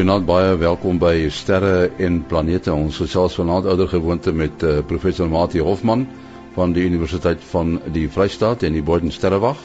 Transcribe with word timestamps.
Goeienaand 0.00 0.24
baie 0.24 0.52
welkom 0.56 0.96
by 0.96 1.26
Sterre 1.28 1.90
en 2.00 2.14
Planete. 2.24 2.72
Ons 2.72 2.96
gesels 3.02 3.34
vanaand 3.36 3.66
ouer 3.68 3.88
gewoonte 3.90 4.32
met 4.32 4.62
uh, 4.64 4.78
professor 4.88 5.28
Mati 5.28 5.60
Hofman 5.60 6.06
van 6.54 6.72
die 6.72 6.86
Universiteit 6.88 7.42
van 7.50 7.74
die 7.92 8.06
Vrystaat 8.08 8.64
en 8.64 8.78
die 8.78 8.80
Boden 8.86 9.12
Sterrewag 9.12 9.60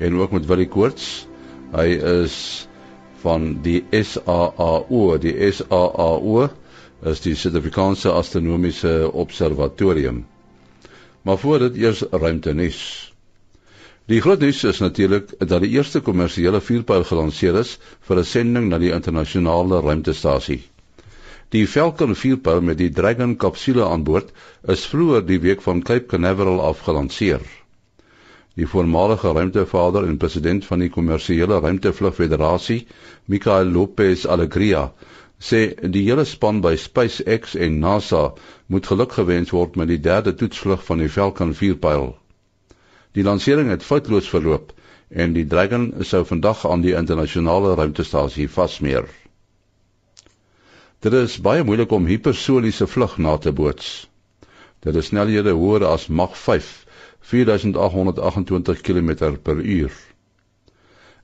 en 0.00 0.16
ook 0.22 0.32
met 0.32 0.48
Willie 0.48 0.70
Koorts. 0.72 1.10
Hy 1.74 1.84
is 2.22 2.38
van 3.20 3.58
die 3.66 3.82
SAAO, 3.92 5.02
die 5.26 5.36
SAAO 5.52 6.46
is 7.12 7.20
die 7.28 7.36
Suid-Afrikaanse 7.36 8.16
Astronomiese 8.16 8.94
Observatorium. 9.12 10.22
Maar 11.28 11.44
voor 11.44 11.66
dit 11.68 11.76
eers 11.84 12.06
ruimtenis. 12.08 12.80
Die 14.08 14.22
groot 14.24 14.40
nuus 14.40 14.62
is 14.64 14.78
natuurlik 14.80 15.34
dat 15.50 15.60
die 15.60 15.74
eerste 15.76 16.00
kommersiële 16.00 16.62
vuurpyl 16.64 17.02
gelanseer 17.04 17.56
is 17.60 17.72
vir 18.08 18.18
'n 18.20 18.24
sending 18.24 18.68
na 18.68 18.78
die 18.80 18.92
internasionale 18.96 19.80
ruimtestasie. 19.84 20.62
Die 21.52 21.66
Falcon 21.66 22.14
vuurpyl 22.16 22.62
met 22.64 22.78
die 22.78 22.88
Dragon 23.00 23.34
kapsule 23.36 23.84
aan 23.84 24.06
boord 24.06 24.30
is 24.74 24.86
vroeër 24.92 25.26
die 25.26 25.38
week 25.42 25.60
van 25.66 25.82
Cape 25.82 26.06
Canaveral 26.12 26.60
af 26.70 26.80
gelanseer. 26.86 27.44
Die 28.56 28.66
voormalige 28.66 29.32
ruimtevader 29.38 30.08
en 30.08 30.16
president 30.16 30.64
van 30.64 30.78
die 30.78 30.88
kommersiële 30.94 31.58
ruimtevlugfederasie, 31.66 32.86
Michael 33.26 33.74
Lopez 33.76 34.24
Alegria, 34.26 34.86
sê 35.38 35.60
die 35.98 36.06
hele 36.08 36.24
span 36.24 36.62
by 36.64 36.76
SpaceX 36.76 37.54
en 37.54 37.78
NASA 37.84 38.32
moet 38.66 38.86
geluk 38.86 39.12
gewens 39.20 39.52
word 39.52 39.76
met 39.76 39.92
die 39.92 40.00
derde 40.00 40.34
toetsvlug 40.34 40.84
van 40.84 41.04
die 41.04 41.12
Falcon 41.18 41.52
vuurpyl. 41.54 42.14
Die 43.18 43.24
lansering 43.26 43.66
het 43.72 43.82
foutloos 43.82 44.28
verloop 44.30 44.68
en 45.10 45.32
die 45.34 45.42
Dragon 45.50 45.88
sou 46.06 46.20
vandag 46.26 46.60
aan 46.70 46.84
die 46.84 46.92
internasionale 46.94 47.72
ruimtestasie 47.74 48.44
vasmeer. 48.56 49.08
Dit 51.02 51.16
is 51.18 51.34
baie 51.42 51.64
moeilik 51.66 51.90
om 51.96 52.06
hipersoniese 52.06 52.86
vlug 52.86 53.16
na 53.18 53.32
te 53.42 53.50
boots. 53.50 53.88
Dit 54.86 54.94
is 55.00 55.10
snelhede 55.10 55.50
hoër 55.58 55.88
as 55.88 56.06
Mach 56.20 56.36
5, 56.38 56.68
4828 57.32 58.84
km/h. 58.86 59.96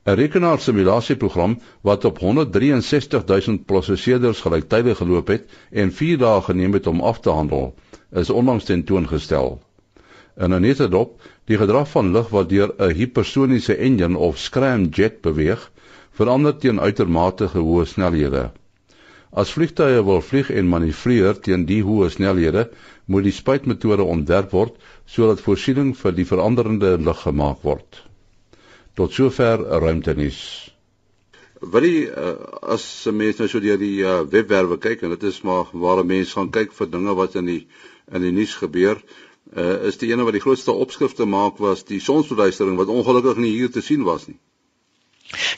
'n 0.04 0.18
Rekenaarsimulasieprogram 0.22 1.54
wat 1.80 2.04
op 2.04 2.18
163000 2.18 3.64
prosesseerders 3.70 4.40
gelyktydig 4.40 4.96
geloop 4.96 5.30
het 5.36 5.46
en 5.70 5.92
4 5.92 6.18
dae 6.18 6.42
geneem 6.48 6.72
het 6.72 6.86
om 6.86 7.00
af 7.00 7.20
te 7.20 7.30
handel, 7.30 7.74
is 8.10 8.30
onlangs 8.30 8.64
tentoongestel. 8.64 9.60
In 10.36 10.54
'n 10.54 10.60
netedop, 10.60 11.20
die 11.46 11.56
gedrag 11.56 11.88
van 11.90 12.12
lig 12.12 12.28
wat 12.28 12.48
deur 12.48 12.74
'n 12.78 12.94
hipersoniese 12.94 13.76
enjin 13.76 14.16
of 14.16 14.38
scramjet 14.38 15.20
beweeg, 15.22 15.70
verander 16.10 16.56
teen 16.58 16.80
uitermate 16.80 17.46
hoë 17.54 17.86
snelhede. 17.86 18.50
As 19.34 19.52
vliegtuie 19.52 20.02
wil 20.06 20.20
vlieg 20.22 20.50
en 20.50 20.68
manoeuvreer 20.70 21.38
teen 21.42 21.64
die 21.66 21.82
hoë 21.82 22.10
snelhede, 22.10 22.68
moet 23.06 23.26
die 23.26 23.34
spuitmetode 23.34 24.02
ontwerp 24.02 24.52
word 24.54 24.76
sodat 25.06 25.42
voorsiening 25.42 25.94
vir 25.98 26.14
die 26.18 26.26
veranderende 26.28 26.92
lig 26.98 27.22
gemaak 27.26 27.62
word. 27.62 28.02
Tot 28.94 29.12
sover 29.12 29.58
ruimtenis. 29.82 30.38
Wil 31.74 31.86
jy 31.88 31.98
uh, 32.10 32.36
as 32.76 32.84
'n 33.10 33.16
mens 33.16 33.38
nou 33.38 33.48
so 33.48 33.60
deur 33.60 33.78
die 33.78 34.04
uh, 34.04 34.22
webwerwe 34.22 34.78
kyk 34.78 35.02
en 35.02 35.14
dit 35.16 35.22
is 35.30 35.42
maar 35.42 35.66
waar 35.72 36.04
mense 36.04 36.34
gaan 36.38 36.50
kyk 36.50 36.72
vir 36.72 36.90
dinge 36.90 37.14
wat 37.14 37.34
in 37.34 37.46
die 37.46 37.62
in 38.12 38.20
die 38.20 38.32
nuus 38.36 38.54
gebeur, 38.60 38.98
uh, 39.56 39.86
is 39.88 39.98
die 40.00 40.10
ene 40.12 40.24
wat 40.26 40.36
die 40.36 40.42
grootste 40.42 40.72
opskrifte 40.72 41.26
maak 41.26 41.60
was 41.62 41.84
die 41.84 42.00
sonsverduistering 42.00 42.76
wat 42.80 42.92
ongelukkig 42.92 43.40
nie 43.42 43.52
hier 43.54 43.70
te 43.70 43.82
sien 43.82 44.04
was 44.04 44.26
nie. 44.28 44.38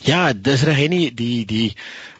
Ja, 0.07 0.33
dis 0.33 0.63
reg 0.67 0.89
nie 0.93 1.09
die 1.15 1.45
die 1.47 1.71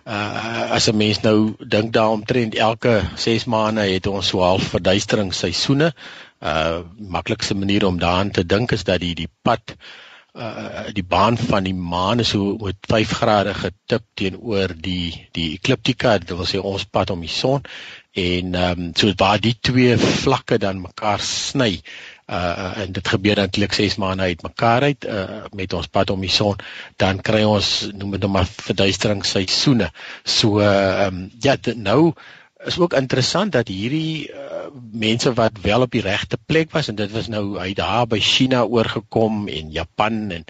uh 0.07 0.71
as 0.77 0.87
'n 0.89 0.97
mens 0.97 1.21
nou 1.23 1.55
dink 1.59 1.93
daaromtrent 1.93 2.55
elke 2.55 3.03
6 3.17 3.45
maande 3.45 3.83
het 3.91 4.07
ons 4.07 4.29
so 4.29 4.41
half 4.41 4.69
verduistering 4.75 5.33
seisoene. 5.35 5.93
Uh 6.41 6.83
maklikste 6.99 7.55
manier 7.55 7.87
om 7.87 7.99
daaraan 7.99 8.31
te 8.31 8.47
dink 8.47 8.73
is 8.73 8.85
dat 8.85 9.01
die 9.01 9.15
die 9.15 9.31
pad 9.43 9.77
uh 10.35 10.93
die 10.93 11.05
baan 11.05 11.39
van 11.39 11.65
die 11.65 11.75
maan 11.75 12.21
is 12.21 12.29
so 12.29 12.57
met 12.61 12.77
5 12.89 13.11
grade 13.11 13.55
getip 13.55 14.05
teenoor 14.15 14.75
die 14.77 15.29
die 15.33 15.53
ekliptika, 15.53 16.19
dit 16.19 16.37
wil 16.37 16.47
sê 16.47 16.63
ons 16.63 16.85
pad 16.85 17.11
om 17.11 17.21
die 17.21 17.37
son 17.41 17.63
en 18.17 18.55
ehm 18.55 18.81
um, 18.81 18.93
so 18.97 19.13
waar 19.17 19.41
die 19.41 19.57
twee 19.61 19.97
vlakke 19.99 20.59
dan 20.59 20.81
mekaar 20.81 21.21
sny 21.21 21.73
uh 22.27 22.79
en 22.83 22.93
dit 22.93 23.09
gebeur 23.09 23.37
natuurlik 23.37 23.73
6 23.73 23.97
maande 24.03 24.23
uit 24.23 24.43
mekaar 24.43 24.83
uit 24.83 25.05
uh 25.05 25.45
met 25.53 25.73
ons 25.73 25.87
pad 25.87 26.11
om 26.11 26.25
die 26.25 26.33
son 26.33 26.57
dan 26.97 27.21
kry 27.21 27.43
ons 27.45 27.91
noem 27.93 28.17
dit 28.17 28.25
nou 28.25 28.33
maar 28.39 28.49
verduisteringsseisoene 28.49 29.91
so 30.25 30.59
ehm 30.65 31.07
um, 31.07 31.31
ja 31.41 31.57
dit 31.61 31.77
nou 31.77 32.15
is 32.67 32.79
ook 32.79 32.95
interessant 32.99 33.53
dat 33.53 33.69
hierdie 33.69 34.29
uh, 34.31 34.67
mense 34.93 35.33
wat 35.39 35.61
wel 35.63 35.85
op 35.87 35.91
die 35.95 36.03
regte 36.05 36.39
plek 36.47 36.71
was 36.75 36.89
en 36.91 36.99
dit 36.99 37.13
was 37.15 37.29
nou 37.33 37.45
hy 37.59 37.73
daar 37.79 38.07
by 38.11 38.19
China 38.21 38.65
oorgekom 38.65 39.47
en 39.49 39.71
Japan 39.75 40.19
en 40.35 40.45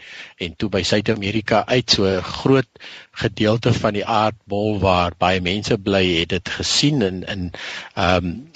en 0.47 0.57
toe 0.57 0.71
by 0.73 0.83
Suid-Amerika 0.83 1.65
uit 1.67 1.91
so 1.91 2.09
'n 2.09 2.23
groot 2.23 2.69
gedeelte 3.13 3.73
van 3.73 3.93
die 3.93 4.07
aardbol 4.07 4.79
waar 4.81 5.13
baie 5.19 5.41
mense 5.41 5.79
bly 5.79 6.05
het 6.21 6.29
dit 6.29 6.49
gesien 6.49 7.03
en 7.03 7.23
in 7.25 7.51
ehm 7.95 8.25
um, 8.25 8.51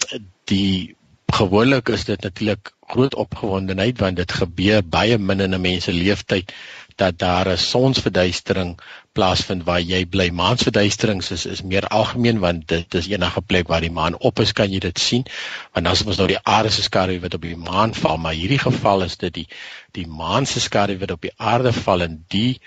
die 0.44 0.96
gewoonlik 1.30 1.88
is 1.88 2.04
dit 2.04 2.20
natuurlik 2.22 2.72
groot 2.90 3.14
opgewondenheid 3.14 3.98
want 4.02 4.16
dit 4.16 4.32
gebeur 4.42 4.82
baie 4.96 5.18
min 5.18 5.40
in 5.40 5.54
'n 5.54 5.60
mens 5.60 5.84
se 5.84 5.92
lewenstyd 5.92 6.52
dat 7.00 7.18
daar 7.18 7.48
'n 7.48 7.58
sonsverduistering 7.58 8.78
plaasvind 9.12 9.64
waar 9.64 9.80
jy 9.80 10.04
bly. 10.06 10.28
Maansverduisterings 10.30 11.30
is 11.30 11.46
is 11.46 11.62
meer 11.62 11.86
algemeen 11.86 12.38
want 12.38 12.68
dit 12.68 12.94
is 12.94 13.08
enige 13.08 13.40
plek 13.40 13.68
waar 13.68 13.80
die 13.80 13.90
maan 13.90 14.18
op 14.18 14.40
is 14.40 14.52
kan 14.52 14.72
jy 14.72 14.78
dit 14.78 14.98
sien. 14.98 15.24
Want 15.72 15.84
dan 15.84 15.94
is 15.94 16.04
ons 16.04 16.16
nou 16.16 16.28
die 16.28 16.42
aarde 16.42 16.70
se 16.70 16.82
skadu 16.82 17.20
wat 17.20 17.34
op 17.34 17.42
die 17.42 17.56
maan 17.56 17.94
val, 17.94 18.16
maar 18.16 18.32
hierdie 18.32 18.58
geval 18.58 19.02
is 19.02 19.16
dit 19.16 19.34
die 19.34 19.48
die 19.92 20.06
maan 20.06 20.46
se 20.46 20.60
skadu 20.60 20.98
wat 20.98 21.10
op 21.10 21.20
die 21.20 21.34
aarde 21.36 21.72
val 21.72 22.02
en 22.02 22.24
die 22.28 22.60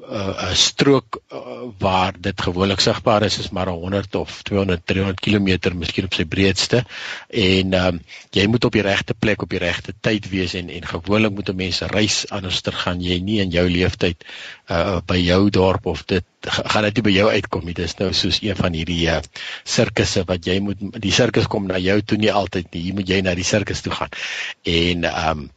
'n 0.00 0.12
uh, 0.12 0.52
strook 0.52 1.20
uh, 1.32 1.68
waar 1.78 2.14
dit 2.18 2.40
gewoonlik 2.40 2.80
sigbaar 2.80 3.22
is 3.22 3.38
is 3.38 3.50
maar 3.50 3.68
100 3.68 4.14
of 4.14 4.42
200 4.42 4.80
300 4.86 5.20
km 5.20 5.76
miskien 5.76 6.04
op 6.04 6.14
sy 6.14 6.24
breedste. 6.24 6.84
En 7.28 7.74
um, 7.74 8.00
jy 8.30 8.46
moet 8.46 8.64
op 8.64 8.72
die 8.72 8.82
regte 8.82 9.14
plek 9.14 9.42
op 9.42 9.50
die 9.50 9.60
regte 9.60 9.94
tyd 10.00 10.28
wees 10.30 10.54
en 10.54 10.70
en 10.70 10.86
gewoonlik 10.86 11.34
moet 11.34 11.48
'n 11.48 11.56
mens 11.56 11.80
reis 11.80 12.28
anderster 12.28 12.72
gaan. 12.72 13.00
Jy 13.00 13.20
nie 13.20 13.40
in 13.40 13.50
jou 13.50 13.68
leeftyd 13.70 14.24
uh, 14.70 14.98
by 15.06 15.18
jou 15.20 15.50
dorp 15.50 15.86
of 15.86 16.04
dit 16.04 16.24
gaan 16.40 16.82
dit 16.82 16.94
nie 16.94 17.02
by 17.02 17.14
jou 17.18 17.28
uitkom 17.28 17.64
nie. 17.64 17.74
Dis 17.74 17.96
nou 17.98 18.12
soos 18.12 18.42
een 18.42 18.56
van 18.56 18.72
hierdie 18.72 19.06
uh, 19.08 19.20
sirkusse 19.64 20.24
wat 20.24 20.46
jy 20.46 20.60
moet 20.60 20.78
die 20.80 21.12
sirkus 21.12 21.46
kom 21.46 21.66
na 21.66 21.78
jou 21.78 22.00
toe 22.02 22.18
nie 22.18 22.32
altyd 22.32 22.72
nie. 22.72 22.86
Jy 22.88 22.92
moet 22.92 23.08
jy 23.08 23.20
na 23.20 23.34
die 23.34 23.44
sirkus 23.44 23.80
toe 23.80 23.92
gaan. 23.92 24.08
En 24.64 25.04
um, 25.04 25.50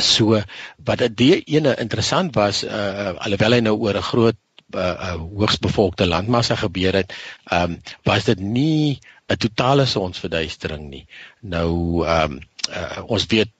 So 0.00 0.42
wat 0.84 0.98
dit 0.98 1.46
ene 1.46 1.76
interessant 1.78 2.34
was 2.34 2.64
uh 2.64 3.14
alhoewel 3.18 3.58
hy 3.58 3.60
nou 3.60 3.76
oor 3.78 3.96
'n 3.96 4.08
groot 4.10 4.38
uh, 4.74 4.80
uh 4.80 5.16
hoogsbevolkte 5.18 6.06
landmassa 6.06 6.56
gebeur 6.56 6.94
het, 7.02 7.14
um 7.52 7.80
was 8.04 8.24
dit 8.24 8.40
nie 8.40 8.98
'n 9.28 9.36
totale 9.36 9.86
sonsverduistering 9.86 10.88
nie. 10.90 11.06
Nou 11.40 12.04
um 12.06 12.40
uh, 12.70 13.02
ons 13.06 13.26
weet 13.26 13.50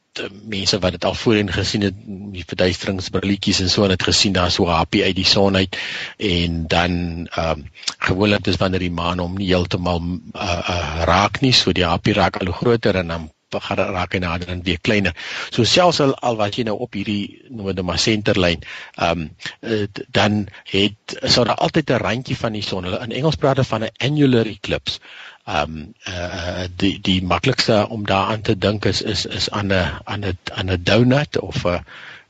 mense 0.42 0.78
wat 0.78 0.92
dit 0.96 1.04
al 1.04 1.14
voorheen 1.14 1.52
gesien 1.52 1.84
het 1.86 1.94
die 2.34 2.44
verduisteringsbrilletjies 2.46 3.60
en 3.64 3.70
so 3.70 3.84
en 3.84 3.94
het 3.94 4.02
gesien 4.02 4.32
daar 4.32 4.50
so 4.50 4.66
happy 4.66 5.02
uit 5.02 5.16
die 5.16 5.26
son 5.26 5.56
uit 5.56 5.76
en 6.16 6.66
dan 6.66 6.92
ehm 7.30 7.60
um, 7.60 7.68
gewoonlik 7.98 8.44
dis 8.44 8.56
wanneer 8.56 8.82
die 8.86 8.90
maan 8.90 9.18
hom 9.18 9.36
nie 9.38 9.50
heeltemal 9.52 10.00
uh, 10.00 10.58
uh, 10.74 11.02
raak 11.10 11.40
nie 11.40 11.52
so 11.52 11.72
die 11.72 11.86
happy 11.86 12.12
raak 12.12 12.40
al 12.40 12.52
groter 12.52 12.96
en 12.96 13.14
dan 13.14 13.30
gaan 13.58 13.76
raak 13.76 14.14
en 14.14 14.20
nader 14.20 14.48
en 14.48 14.62
weer 14.62 14.80
kleiner. 14.80 15.14
So 15.50 15.64
selfs 15.64 16.00
al, 16.00 16.14
al 16.14 16.36
wat 16.36 16.56
jy 16.56 16.64
nou 16.68 16.76
op 16.78 16.94
hierdie 16.94 17.42
dit 17.50 17.82
maar 17.82 17.98
senterlyn, 17.98 18.62
ehm 18.94 19.26
um, 19.60 19.96
dan 20.10 20.46
het 20.70 21.18
sou 21.22 21.44
daar 21.44 21.56
altyd 21.56 21.90
'n 21.90 22.02
randjie 22.02 22.36
van 22.36 22.52
die 22.52 22.62
son. 22.62 22.84
Hulle 22.84 23.02
in 23.02 23.12
Engels 23.12 23.36
praat 23.36 23.56
hulle 23.56 23.66
van 23.66 23.84
'n 23.84 23.90
annular 23.98 24.46
eclipse. 24.46 25.00
Ehm 25.44 25.76
um, 25.76 25.94
uh, 26.08 26.64
die 26.76 27.00
die 27.00 27.22
maklikste 27.22 27.88
om 27.88 28.06
daaraan 28.06 28.40
te 28.40 28.58
dink 28.58 28.84
is 28.84 29.02
is 29.02 29.26
is 29.26 29.50
aan 29.50 29.72
'n 29.72 30.00
aan 30.04 30.24
'n 30.24 30.38
aan 30.52 30.70
'n 30.70 30.82
donut 30.82 31.38
of 31.38 31.64
'n 31.64 31.84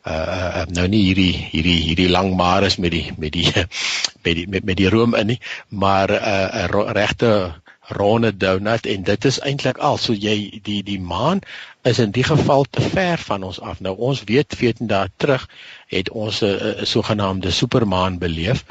uh 0.06 0.64
nou 0.72 0.86
nie 0.88 1.02
hierdie 1.02 1.48
hierdie 1.52 1.80
hierdie 1.84 2.08
lang 2.08 2.32
maar 2.36 2.62
is 2.64 2.76
met 2.76 2.90
die 2.90 3.12
met 3.18 3.32
die 3.32 3.52
met 4.24 4.34
die 4.34 4.48
met, 4.48 4.64
met 4.64 4.76
die 4.76 4.88
room 4.88 5.14
in 5.14 5.26
nie 5.26 5.40
maar 5.68 6.08
'n 6.08 6.74
uh, 6.74 6.92
regte 6.92 7.60
ronde 7.90 8.36
donut 8.36 8.86
en 8.86 9.02
dit 9.02 9.24
is 9.24 9.38
eintlik 9.40 9.78
al 9.78 9.98
so 9.98 10.12
jy 10.12 10.60
die 10.62 10.82
die 10.82 11.00
maan 11.00 11.40
is 11.82 11.98
in 11.98 12.10
die 12.10 12.24
geval 12.24 12.66
te 12.70 12.82
ver 12.82 13.18
van 13.18 13.42
ons 13.42 13.60
af. 13.60 13.80
Nou 13.80 13.96
ons 13.96 14.24
weet 14.28 14.54
14 14.56 14.86
dae 14.90 15.08
terug 15.16 15.46
het 15.88 16.10
ons 16.10 16.42
'n 16.44 16.86
sogenaamde 16.86 17.50
supermaan 17.50 18.18
beleef 18.18 18.64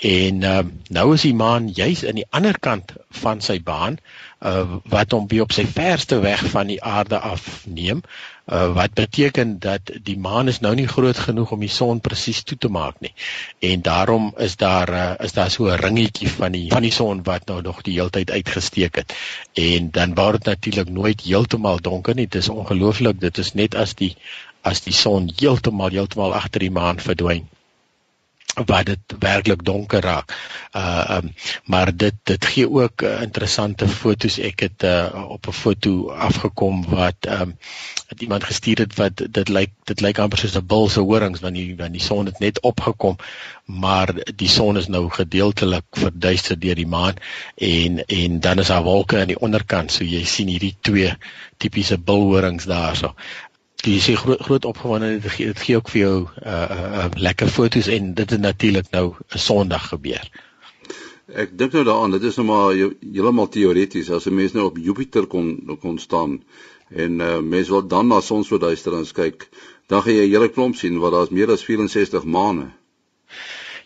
en 0.00 0.42
uh, 0.42 0.58
nou 0.90 1.14
is 1.14 1.22
die 1.22 1.34
maan 1.34 1.68
juis 1.68 2.04
aan 2.06 2.18
die 2.20 2.26
ander 2.30 2.58
kant 2.58 2.92
van 3.10 3.40
sy 3.40 3.60
baan 3.62 3.98
uh, 4.44 4.76
wat 4.92 5.12
hom 5.16 5.26
weer 5.28 5.42
op 5.42 5.52
sy 5.52 5.64
verste 5.66 6.18
weg 6.24 6.44
van 6.52 6.68
die 6.70 6.82
aarde 6.82 7.18
afneem 7.18 8.02
uh, 8.46 8.72
wat 8.76 8.94
beteken 8.94 9.58
dat 9.58 9.92
die 10.02 10.18
maan 10.18 10.48
is 10.52 10.60
nou 10.60 10.74
nie 10.74 10.86
groot 10.88 11.18
genoeg 11.18 11.54
om 11.56 11.64
die 11.64 11.72
son 11.72 12.00
presies 12.04 12.42
toe 12.42 12.58
te 12.58 12.68
maak 12.68 13.00
nie. 13.00 13.12
En 13.58 13.82
daarom 13.82 14.32
is 14.36 14.56
daar 14.60 14.92
uh, 14.92 15.10
is 15.24 15.32
daar 15.32 15.50
so 15.50 15.68
'n 15.70 15.80
ringetjie 15.80 16.28
van 16.28 16.52
die 16.52 16.68
van 16.70 16.82
die 16.82 16.92
son 16.92 17.22
wat 17.22 17.46
nou 17.46 17.62
nog 17.62 17.82
die 17.82 17.94
heeltyd 17.94 18.30
uitgesteek 18.30 18.94
het. 19.02 19.16
En 19.54 19.90
dan 19.90 20.14
word 20.14 20.44
dit 20.44 20.52
natuurlik 20.52 20.90
nooit 20.90 21.20
heeltemal 21.20 21.80
donker 21.80 22.14
nie. 22.14 22.28
Dit 22.28 22.42
is 22.42 22.48
ongelooflik. 22.48 23.20
Dit 23.20 23.38
is 23.38 23.54
net 23.54 23.74
as 23.74 23.94
die 23.94 24.16
as 24.62 24.80
die 24.80 24.92
son 24.92 25.32
heeltemal 25.36 25.90
heeltemal 25.90 26.34
agter 26.34 26.60
die 26.60 26.70
maan 26.70 27.00
verdwyn 27.00 27.48
wat 28.54 28.86
dit 28.86 29.14
werklik 29.18 29.64
donker 29.64 30.00
raak. 30.00 30.34
Uh 30.72 31.16
um, 31.16 31.34
maar 31.64 31.96
dit 31.96 32.14
dit 32.22 32.44
gee 32.44 32.70
ook 32.70 33.02
uh, 33.02 33.22
interessante 33.22 33.88
fotos. 33.88 34.38
Ek 34.38 34.60
het 34.60 34.82
uh, 34.82 35.26
op 35.28 35.46
'n 35.46 35.52
foto 35.52 36.10
afgekom 36.10 36.84
wat 36.88 37.26
um 37.28 37.56
het 38.08 38.20
iemand 38.20 38.44
gestuur 38.44 38.78
het 38.78 38.94
wat 38.94 39.22
dit 39.30 39.48
lyk 39.48 39.70
dit 39.84 40.00
lyk 40.00 40.18
amper 40.18 40.38
soos 40.38 40.56
'n 40.58 40.66
bil 40.66 40.88
se 40.88 41.00
horings 41.00 41.40
want 41.40 41.54
die 41.54 41.76
want 41.76 41.92
die 41.92 42.02
son 42.08 42.26
het 42.26 42.38
net 42.38 42.60
opgekom 42.60 43.16
maar 43.64 44.14
die 44.42 44.48
son 44.48 44.76
is 44.76 44.88
nou 44.88 45.10
gedeeltelik 45.10 45.84
verduister 45.90 46.58
deur 46.58 46.74
die 46.74 46.86
maan 46.96 47.14
en 47.56 48.04
en 48.06 48.40
dan 48.40 48.58
is 48.58 48.72
daar 48.72 48.82
wolke 48.82 49.20
aan 49.20 49.32
die 49.32 49.40
onderkant 49.48 49.92
so 49.92 50.04
jy 50.04 50.24
sien 50.24 50.48
hierdie 50.48 50.76
twee 50.80 51.16
tipiese 51.56 51.98
bilhorings 51.98 52.64
daarso 52.64 53.14
jy 53.86 54.00
sê 54.00 54.14
groot 54.18 54.40
groot 54.40 54.64
opgewondenheid 54.64 55.22
dit 55.22 55.32
gee 55.36 55.46
dit 55.52 55.62
gee 55.66 55.76
ook 55.76 55.88
vir 55.92 56.00
jou 56.00 56.16
uh, 56.24 56.52
uh, 56.54 56.88
uh, 56.98 57.06
lekker 57.28 57.48
fotos 57.48 57.88
en 57.92 58.14
dit 58.14 58.30
het 58.30 58.40
natuurlik 58.40 58.90
nou 58.90 59.14
'n 59.14 59.38
Sondag 59.38 59.88
gebeur. 59.88 60.24
Ek 61.34 61.58
dink 61.58 61.72
nou 61.72 61.84
daaraan, 61.84 62.10
dit 62.10 62.22
is 62.22 62.36
nou 62.36 62.46
maar 62.46 62.74
heeltemal 62.74 63.48
teoreties 63.48 64.10
as 64.10 64.26
'n 64.26 64.34
mens 64.34 64.52
nou 64.52 64.64
op 64.64 64.78
Jupiter 64.78 65.26
kon 65.26 65.78
kon 65.80 65.98
staan 65.98 66.42
en 66.90 67.20
uh, 67.20 67.38
mens 67.40 67.68
wil 67.68 67.86
dan 67.86 68.06
na 68.06 68.20
sonsverduisterings 68.20 69.12
kyk, 69.12 69.48
dan 69.86 70.02
gaan 70.02 70.14
jy 70.14 70.26
'n 70.26 70.30
hele 70.30 70.48
klomp 70.48 70.76
sien 70.76 70.98
waar 70.98 71.10
daar's 71.10 71.30
meer 71.30 71.50
as 71.50 71.64
64 71.64 72.24
maane. 72.24 72.70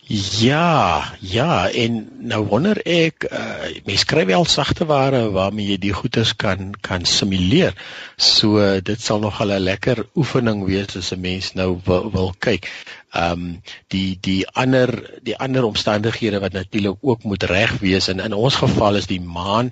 Ja, 0.09 1.13
ja, 1.19 1.69
en 1.69 1.97
nou 2.25 2.39
wonder 2.49 2.79
ek, 2.81 3.27
uh, 3.29 3.67
mens 3.85 4.01
skryf 4.01 4.25
wel 4.25 4.45
sagte 4.49 4.87
ware 4.89 5.19
waarmee 5.35 5.67
jy 5.67 5.77
die 5.83 5.91
goeters 5.93 6.31
kan 6.33 6.71
kan 6.81 7.05
simuleer. 7.05 7.77
So 8.17 8.57
dit 8.81 9.01
sal 9.05 9.21
nog 9.21 9.37
'n 9.45 9.59
lekker 9.61 10.07
oefening 10.15 10.65
wees 10.65 10.97
as 10.97 11.11
'n 11.13 11.21
mens 11.21 11.53
nou 11.53 11.77
wil, 11.85 12.09
wil 12.11 12.33
kyk. 12.39 12.65
Ehm 13.13 13.31
um, 13.31 13.61
die 13.87 14.17
die 14.21 14.47
ander 14.47 14.89
die 15.21 15.37
ander 15.37 15.63
omstandighede 15.63 16.39
wat 16.39 16.57
natuurlik 16.57 16.97
ook 17.01 17.23
moet 17.23 17.43
reg 17.43 17.77
wees 17.79 18.07
en 18.07 18.19
in 18.19 18.33
ons 18.33 18.55
geval 18.55 18.95
is 18.95 19.05
die 19.05 19.21
maan 19.21 19.69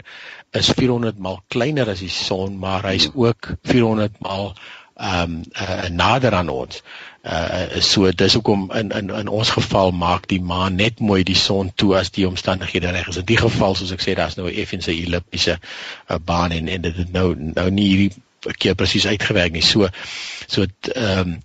is 0.51 0.69
400 0.69 1.18
mal 1.18 1.42
kleiner 1.48 1.90
as 1.90 2.00
die 2.00 2.13
son, 2.13 2.60
maar 2.60 2.86
hy's 2.86 3.10
ook 3.13 3.57
400 3.63 4.22
mal 4.22 4.54
ehm 4.98 5.22
um, 5.22 5.44
uh, 5.62 5.90
nader 5.90 6.33
aan 6.33 6.50
ons 6.50 6.83
uh 7.27 7.81
so 7.83 8.12
dis 8.12 8.33
hoekom 8.33 8.71
in 8.79 8.91
in 8.91 9.09
in 9.09 9.27
ons 9.27 9.50
geval 9.50 9.91
maak 9.91 10.27
die 10.31 10.41
maan 10.41 10.75
net 10.75 11.00
mooi 11.00 11.24
die 11.27 11.35
son 11.35 11.71
toe 11.75 11.95
as 12.00 12.12
die 12.12 12.27
omstandighede 12.27 12.91
reg 12.95 13.07
is. 13.07 13.18
In 13.18 13.25
die 13.25 13.38
geval 13.38 13.75
soos 13.75 13.91
ek 13.91 14.03
sê 14.06 14.15
daar's 14.15 14.38
nou 14.39 14.47
'n 14.47 14.56
effense 14.56 14.91
elliptiese 14.91 15.59
uh, 15.59 16.15
baan 16.25 16.51
en 16.51 16.68
en 16.68 16.81
dit 16.81 17.12
nou 17.12 17.35
nou 17.35 17.69
nie 17.69 17.88
hierdie 17.88 18.56
keer 18.57 18.75
presies 18.75 19.07
uitgewerk 19.07 19.51
nie. 19.51 19.62
So 19.62 19.89
so 20.47 20.65
ehm 20.94 21.19
um, 21.19 21.39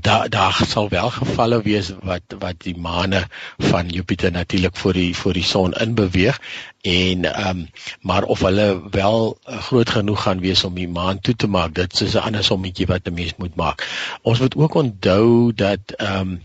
daar 0.00 0.28
daar 0.30 0.58
sal 0.68 0.88
wel 0.88 1.10
gevalle 1.10 1.62
wees 1.62 1.92
wat 2.00 2.22
wat 2.38 2.54
die 2.58 2.76
maane 2.76 3.26
van 3.58 3.88
Jupiter 3.88 4.30
natuurlik 4.32 4.76
voor 4.76 4.92
die 4.92 5.16
voor 5.16 5.32
die 5.32 5.44
son 5.44 5.72
in 5.72 5.94
beweeg 5.94 6.40
en 6.80 7.24
ehm 7.24 7.48
um, 7.48 7.68
maar 8.00 8.24
of 8.24 8.40
hulle 8.40 8.82
wel 8.90 9.38
uh, 9.48 9.58
groot 9.58 9.90
genoeg 9.90 10.22
gaan 10.22 10.40
wees 10.40 10.64
om 10.64 10.74
die 10.74 10.88
maan 10.88 11.20
toe 11.20 11.34
te 11.36 11.46
maak 11.46 11.74
dit 11.74 12.00
is 12.00 12.14
'n 12.14 12.18
ander 12.18 12.44
sommetjie 12.44 12.86
wat 12.86 13.06
'n 13.06 13.14
mens 13.14 13.32
moet 13.36 13.54
maak. 13.54 13.86
Ons 14.22 14.40
moet 14.40 14.56
ook 14.56 14.74
onthou 14.74 15.52
dat 15.54 15.80
ehm 15.96 16.18
um, 16.20 16.42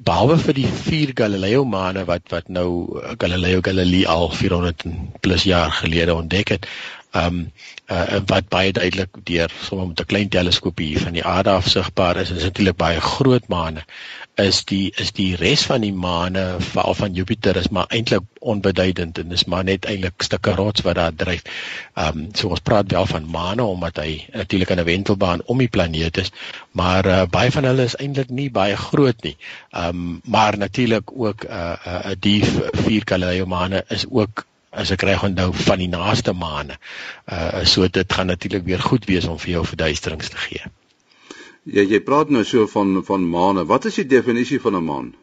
behalwe 0.00 0.38
vir 0.38 0.54
die 0.54 0.66
vier 0.66 1.10
Galileo 1.14 1.64
maane 1.64 2.04
wat 2.04 2.22
wat 2.28 2.48
nou 2.48 2.98
uh, 2.98 3.12
Galileo 3.18 3.60
Galilei 3.60 4.06
al 4.06 4.30
400 4.30 4.82
plus 5.20 5.42
jaar 5.42 5.70
gelede 5.72 6.14
ontdek 6.14 6.48
het, 6.48 6.66
ehm 7.18 7.26
um, 7.26 7.52
uh, 7.90 8.20
wat 8.26 8.48
baie 8.52 8.72
duidelik 8.72 9.16
deur 9.30 9.52
sommer 9.64 9.86
met 9.86 10.00
'n 10.00 10.10
klein 10.12 10.28
teleskoop 10.28 10.78
hier 10.78 11.00
van 11.00 11.12
die 11.16 11.24
aarde 11.24 11.50
af 11.50 11.68
sigbaar 11.68 12.16
is, 12.22 12.30
is 12.30 12.42
natuurlik 12.42 12.76
baie 12.76 13.00
groot 13.00 13.48
maane. 13.48 13.84
Is 14.34 14.64
die 14.64 14.92
is 15.04 15.12
die 15.12 15.36
res 15.36 15.62
van 15.66 15.80
die 15.80 15.92
maane 15.92 16.44
veral 16.58 16.94
van 16.94 17.14
Jupiter 17.14 17.56
is 17.56 17.68
maar 17.68 17.86
eintlik 17.88 18.22
onbeduidend 18.38 19.18
en 19.18 19.32
is 19.32 19.44
maar 19.44 19.64
net 19.64 19.84
eintlik 19.84 20.22
stukke 20.22 20.54
rots 20.60 20.84
wat 20.86 20.94
daar 20.94 21.14
dryf. 21.14 21.42
Ehm 21.94 22.18
um, 22.18 22.28
so 22.34 22.48
ons 22.48 22.60
praat 22.70 22.90
wel 22.92 23.06
van 23.06 23.30
maane 23.30 23.62
omdat 23.62 23.96
hy 23.96 24.26
natuurlik 24.32 24.70
in 24.70 24.80
'n 24.80 24.84
wentelbaan 24.84 25.42
om 25.44 25.58
die 25.58 25.68
planeet 25.68 26.16
is, 26.16 26.30
maar 26.70 27.06
uh, 27.06 27.22
baie 27.30 27.50
van 27.50 27.64
hulle 27.64 27.84
is 27.84 27.96
eintlik 27.96 28.28
nie 28.28 28.50
baie 28.50 28.76
groot 28.76 29.22
nie. 29.22 29.36
Ehm 29.70 29.88
um, 29.88 30.20
maar 30.24 30.58
natuurlik 30.58 31.10
ook 31.12 31.44
'n 31.44 31.50
uh, 31.50 31.74
uh, 31.86 32.12
die 32.18 32.44
vier 32.84 33.02
Galileo 33.04 33.46
maane 33.46 33.84
is 33.88 34.04
ook 34.10 34.46
as 34.70 34.90
ek 34.90 35.02
reg 35.02 35.22
onthou 35.24 35.52
van 35.52 35.78
die 35.78 35.88
naaste 35.88 36.32
maane. 36.32 36.78
Uh 37.26 37.64
so 37.64 37.88
dit 37.88 38.12
gaan 38.12 38.26
natuurlik 38.26 38.64
weer 38.64 38.80
goed 38.80 39.04
wees 39.04 39.26
om 39.26 39.38
vir 39.38 39.50
jou 39.50 39.64
verduisterings 39.66 40.28
te 40.28 40.36
gee. 40.36 40.62
Ja, 41.68 41.82
jy 41.82 42.00
praat 42.00 42.30
nou 42.30 42.44
so 42.44 42.66
van 42.66 43.02
van 43.04 43.24
maane. 43.28 43.64
Wat 43.64 43.84
is 43.84 43.94
die 44.00 44.06
definisie 44.06 44.60
van 44.60 44.76
'n 44.76 44.84
maan? 44.84 45.14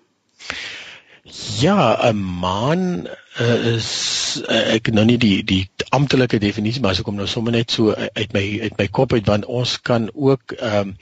Ja, 1.60 2.12
'n 2.12 2.18
maan 2.40 3.08
uh, 3.40 3.66
is 3.76 4.42
uh, 4.50 4.74
ek 4.76 4.92
nou 4.94 5.06
nie 5.06 5.18
die 5.18 5.44
die 5.44 5.70
amptelike 5.90 6.38
definisie 6.40 6.82
maar 6.82 6.92
as 6.92 7.00
ek 7.00 7.10
hom 7.10 7.18
nou 7.18 7.28
sommer 7.28 7.52
net 7.56 7.72
so 7.72 7.94
uit 7.94 8.34
my 8.34 8.46
uit 8.62 8.78
my 8.78 8.88
kop 8.88 9.14
uit 9.14 9.26
want 9.26 9.46
ons 9.46 9.82
kan 9.82 10.10
ook 10.14 10.52
ehm 10.60 10.94
um, 10.94 10.98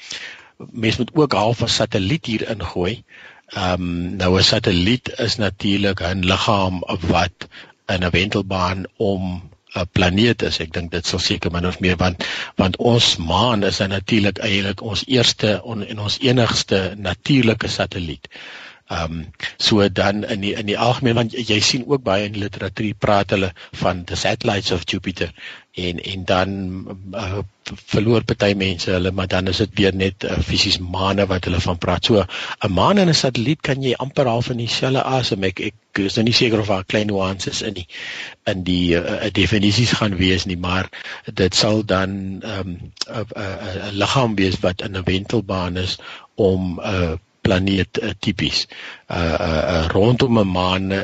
mens 0.71 0.97
moet 0.97 1.11
ook 1.13 1.33
half 1.33 1.61
'n 1.61 1.67
satelliet 1.67 2.25
hier 2.25 2.49
ingooi. 2.49 3.03
Ehm 3.51 3.73
um, 3.73 4.15
nou 4.15 4.37
'n 4.37 4.43
satelliet 4.43 5.11
is 5.19 5.35
natuurlik 5.35 5.99
'n 6.01 6.23
liggaam 6.23 6.79
wat 7.07 7.47
in 7.89 8.03
'n 8.03 8.09
wentelbaan 8.09 8.85
om 8.97 9.49
'n 9.75 9.87
planeet 9.91 10.41
is. 10.41 10.59
Ek 10.59 10.73
dink 10.73 10.91
dit 10.91 11.05
sal 11.05 11.19
seker 11.19 11.51
min 11.51 11.65
of 11.65 11.79
meer 11.79 11.95
want 11.97 12.25
want 12.61 12.77
ons 12.77 13.15
maan 13.17 13.63
is 13.63 13.79
natuurlik 13.79 14.37
eintlik 14.37 14.81
ons 14.81 15.03
eerste 15.07 15.61
on, 15.63 15.85
en 15.85 15.99
ons 15.99 16.17
enigste 16.21 16.93
natuurlike 16.97 17.67
satelliet. 17.67 18.27
Ehm 18.93 19.11
um, 19.11 19.25
so 19.57 19.89
dan 19.89 20.23
in 20.23 20.41
die 20.45 20.53
in 20.53 20.67
die 20.69 20.77
algemeen 20.77 21.15
want 21.15 21.33
jy 21.33 21.59
sien 21.59 21.85
ook 21.87 22.03
baie 22.03 22.25
in 22.27 22.35
die 22.35 22.43
literatuur 22.43 22.93
praat 23.05 23.33
hulle 23.35 23.53
van 23.81 24.03
the 24.09 24.15
satellites 24.15 24.71
of 24.75 24.83
Jupiter 24.91 25.31
en 25.73 26.01
en 26.03 26.25
dan 26.25 26.49
uh, 27.13 27.39
verloor 27.93 28.23
party 28.29 28.51
mense 28.57 28.91
hulle 28.91 29.11
maar 29.11 29.27
dan 29.27 29.47
is 29.47 29.61
dit 29.63 29.73
weer 29.79 29.95
net 29.95 30.27
uh, 30.27 30.37
fisies 30.49 30.77
maane 30.77 31.25
wat 31.31 31.47
hulle 31.49 31.61
van 31.65 31.79
praat. 31.85 32.05
So 32.05 32.21
'n 32.21 32.73
maan 32.73 32.97
en 32.97 33.09
'n 33.09 33.17
satelliet 33.21 33.61
kan 33.61 33.81
jy 33.81 33.95
amper 34.05 34.27
half 34.27 34.49
in 34.49 34.61
dieselfde 34.61 35.03
asem. 35.03 35.43
Ek 35.43 35.59
ek 35.71 36.03
is 36.05 36.15
nou 36.15 36.25
nie 36.29 36.37
seker 36.41 36.59
of 36.59 36.67
daar 36.67 36.85
klein 36.85 37.07
nuances 37.07 37.61
in 37.61 37.73
die 37.73 37.87
in 38.45 38.63
die 38.63 38.95
uh, 38.99 39.29
definisies 39.31 39.97
gaan 39.97 40.17
wees 40.17 40.45
nie, 40.45 40.57
maar 40.57 40.89
dit 41.33 41.55
sal 41.55 41.85
dan 41.85 42.09
'n 42.09 42.41
um, 42.45 42.77
'n 43.09 43.97
liggaam 43.97 44.35
wees 44.35 44.59
wat 44.59 44.81
in 44.81 44.97
'n 44.97 45.03
wentelbaan 45.03 45.77
is 45.77 45.97
om 46.35 46.79
'n 46.79 46.93
uh, 46.93 47.15
planeet 47.45 47.99
uh, 47.99 48.13
tipies. 48.23 48.65
Uh, 49.11 49.17
uh 49.47 49.63
uh 49.73 49.85
rondom 49.91 50.39
'n 50.39 50.47
maan 50.47 50.91
uh, 50.91 51.03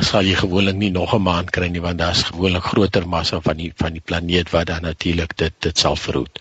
sal 0.00 0.24
jy 0.24 0.34
gewoonlik 0.40 0.76
nie 0.80 0.90
nog 0.90 1.14
'n 1.14 1.22
maan 1.22 1.44
kry 1.56 1.68
nie 1.68 1.84
want 1.84 1.98
daar's 1.98 2.24
gewoonlik 2.30 2.64
groter 2.72 3.08
massa 3.08 3.40
van 3.40 3.56
die 3.56 3.72
van 3.76 3.92
die 3.92 4.04
planeet 4.04 4.50
wat 4.50 4.66
dan 4.72 4.82
natuurlik 4.82 5.36
dit 5.36 5.52
dit 5.58 5.78
sal 5.78 5.96
verhoed. 5.96 6.40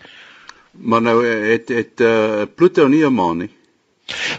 Maar 0.71 1.01
nou 1.01 1.17
het 1.25 1.69
het 1.69 2.01
uh 2.01 2.43
Pluto 2.55 2.87
nie 2.87 3.05
'n 3.05 3.13
maan 3.13 3.37
nie. 3.37 3.51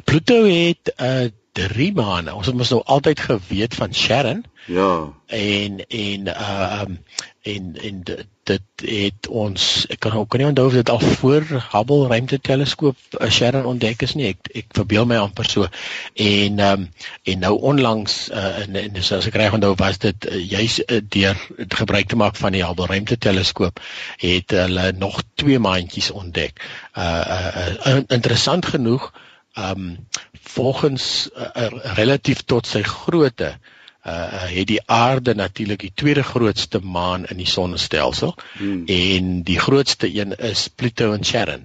Pluto 0.05 0.45
het 0.45 0.93
uh 1.01 1.29
drie 1.55 1.93
maane. 1.95 2.35
Ons 2.35 2.51
het 2.51 2.57
mos 2.59 2.73
nou 2.75 2.83
altyd 2.85 3.21
geweet 3.21 3.75
van 3.79 3.95
Sharon. 3.95 4.45
Ja. 4.67 5.13
En 5.27 5.87
en 5.87 6.27
uh 6.27 6.83
um 6.83 6.99
en 7.43 7.77
en 7.83 8.03
dit 8.05 8.85
het 8.85 9.29
ons 9.29 9.87
ek 9.93 10.01
kan 10.01 10.13
ook 10.13 10.37
nie 10.37 10.47
onthou 10.47 10.67
of 10.67 10.73
dit 10.73 10.91
al 10.91 11.01
voor 11.01 11.45
Hubble 11.73 12.07
ruimteteleskoop 12.09 12.97
uh, 13.21 13.31
Sharon 13.31 13.69
ontdek 13.71 14.03
is 14.03 14.15
nie. 14.19 14.33
Ek 14.33 14.51
ek 14.63 14.75
verbeel 14.79 15.07
my 15.07 15.21
amper 15.23 15.47
so. 15.51 15.69
En 16.15 16.59
um 16.69 16.89
en 17.23 17.45
nou 17.47 17.53
onlangs 17.73 18.17
uh 18.31 18.65
en, 18.65 18.81
en 18.81 18.99
as 19.03 19.29
ek 19.31 19.39
reg 19.39 19.55
onthou 19.55 19.75
was 19.79 20.01
dit 20.03 20.27
uh, 20.31 20.41
juis 20.57 20.81
uh, 20.81 20.99
deur 21.19 21.39
gebruik 21.77 22.09
te 22.11 22.19
maak 22.19 22.41
van 22.41 22.57
die 22.57 22.65
Hubble 22.65 22.91
ruimteteleskoop 22.91 23.79
het 24.25 24.57
hulle 24.59 24.91
nog 24.99 25.23
twee 25.35 25.59
maandjies 25.59 26.11
ontdek. 26.11 26.59
Uh, 26.99 27.05
uh, 27.05 27.95
uh 27.95 28.03
interessant 28.09 28.67
genoeg 28.67 29.13
um 29.55 30.09
volgens 30.55 31.29
uh, 31.37 31.67
relatief 31.99 32.45
tot 32.47 32.67
sy 32.67 32.83
grootte 32.87 33.57
uh 34.05 34.43
het 34.53 34.67
die 34.69 34.83
aarde 34.93 35.33
natuurlik 35.35 35.81
die 35.81 35.95
tweede 35.95 36.23
grootste 36.23 36.79
maan 36.79 37.25
in 37.33 37.39
die 37.41 37.49
sonnestelsel 37.49 38.35
hmm. 38.59 38.83
en 38.87 39.31
die 39.49 39.59
grootste 39.59 40.11
een 40.13 40.37
is 40.37 40.69
Pluto 40.69 41.13
en 41.13 41.25
Charon. 41.25 41.65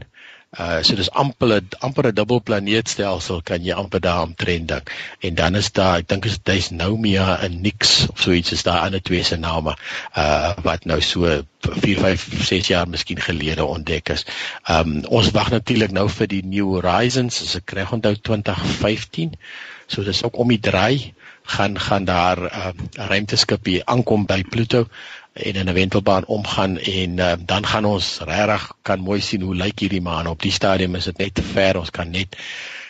Uh 0.58 0.82
so 0.82 0.96
dis 0.98 1.12
amper 1.14 1.62
amper 1.86 2.08
'n 2.10 2.16
dubbel 2.18 2.40
planeetstelsel 2.42 3.42
kan 3.46 3.62
jy 3.64 3.76
amper 3.78 4.02
daar 4.02 4.22
omtrent 4.26 4.68
dink. 4.68 4.90
En 5.22 5.36
dan 5.36 5.56
is 5.56 5.72
daar, 5.72 6.00
ek 6.02 6.08
dink 6.10 6.26
is 6.26 6.40
dis 6.42 6.70
Nomia 6.72 7.38
en 7.46 7.62
Nix 7.62 8.08
of 8.10 8.22
so 8.22 8.32
iets 8.32 8.52
is 8.52 8.64
daar 8.64 8.82
ander 8.82 9.02
twee 9.02 9.24
se 9.24 9.38
name 9.38 9.76
uh 10.18 10.54
wat 10.66 10.86
nou 10.90 11.02
so 11.02 11.44
4 11.62 12.00
5 12.00 12.26
6 12.50 12.68
jaar 12.68 12.90
miskien 12.90 13.22
gelede 13.22 13.66
ontdek 13.66 14.10
is. 14.10 14.26
Um 14.66 15.06
ons 15.06 15.30
wag 15.38 15.52
natuurlik 15.54 15.92
nou 15.92 16.10
vir 16.10 16.28
die 16.28 16.42
New 16.42 16.74
Horizons, 16.74 17.42
as 17.46 17.56
ek 17.62 17.70
kry 17.70 17.86
onthou 17.86 18.16
2015. 18.18 19.38
So 19.86 20.04
dis 20.04 20.24
ook 20.24 20.38
om 20.38 20.50
die 20.50 20.60
draai 20.60 21.14
gaan 21.50 21.80
gaan 21.80 22.06
daar 22.06 22.38
'n 22.38 22.46
uh, 22.46 23.08
ruimteskip 23.10 23.66
hier 23.66 23.86
aankom 23.86 24.26
by 24.26 24.44
Pluto 24.44 24.88
en 25.34 25.56
in 25.56 25.70
'n 25.70 25.74
wentelbaan 25.74 26.26
omgaan 26.26 26.78
en 26.78 27.18
uh, 27.18 27.34
dan 27.46 27.66
gaan 27.66 27.86
ons 27.86 28.20
regtig 28.26 28.72
kan 28.82 29.00
mooi 29.00 29.22
sien 29.22 29.42
hoe 29.42 29.56
lyk 29.56 29.80
hierdie 29.80 30.02
maan 30.02 30.28
op 30.28 30.42
die 30.42 30.52
stadium 30.52 30.96
is 30.96 31.04
dit 31.04 31.18
net 31.18 31.34
te 31.34 31.44
ver 31.44 31.78
ons 31.78 31.90
kan 31.90 32.10
net 32.10 32.36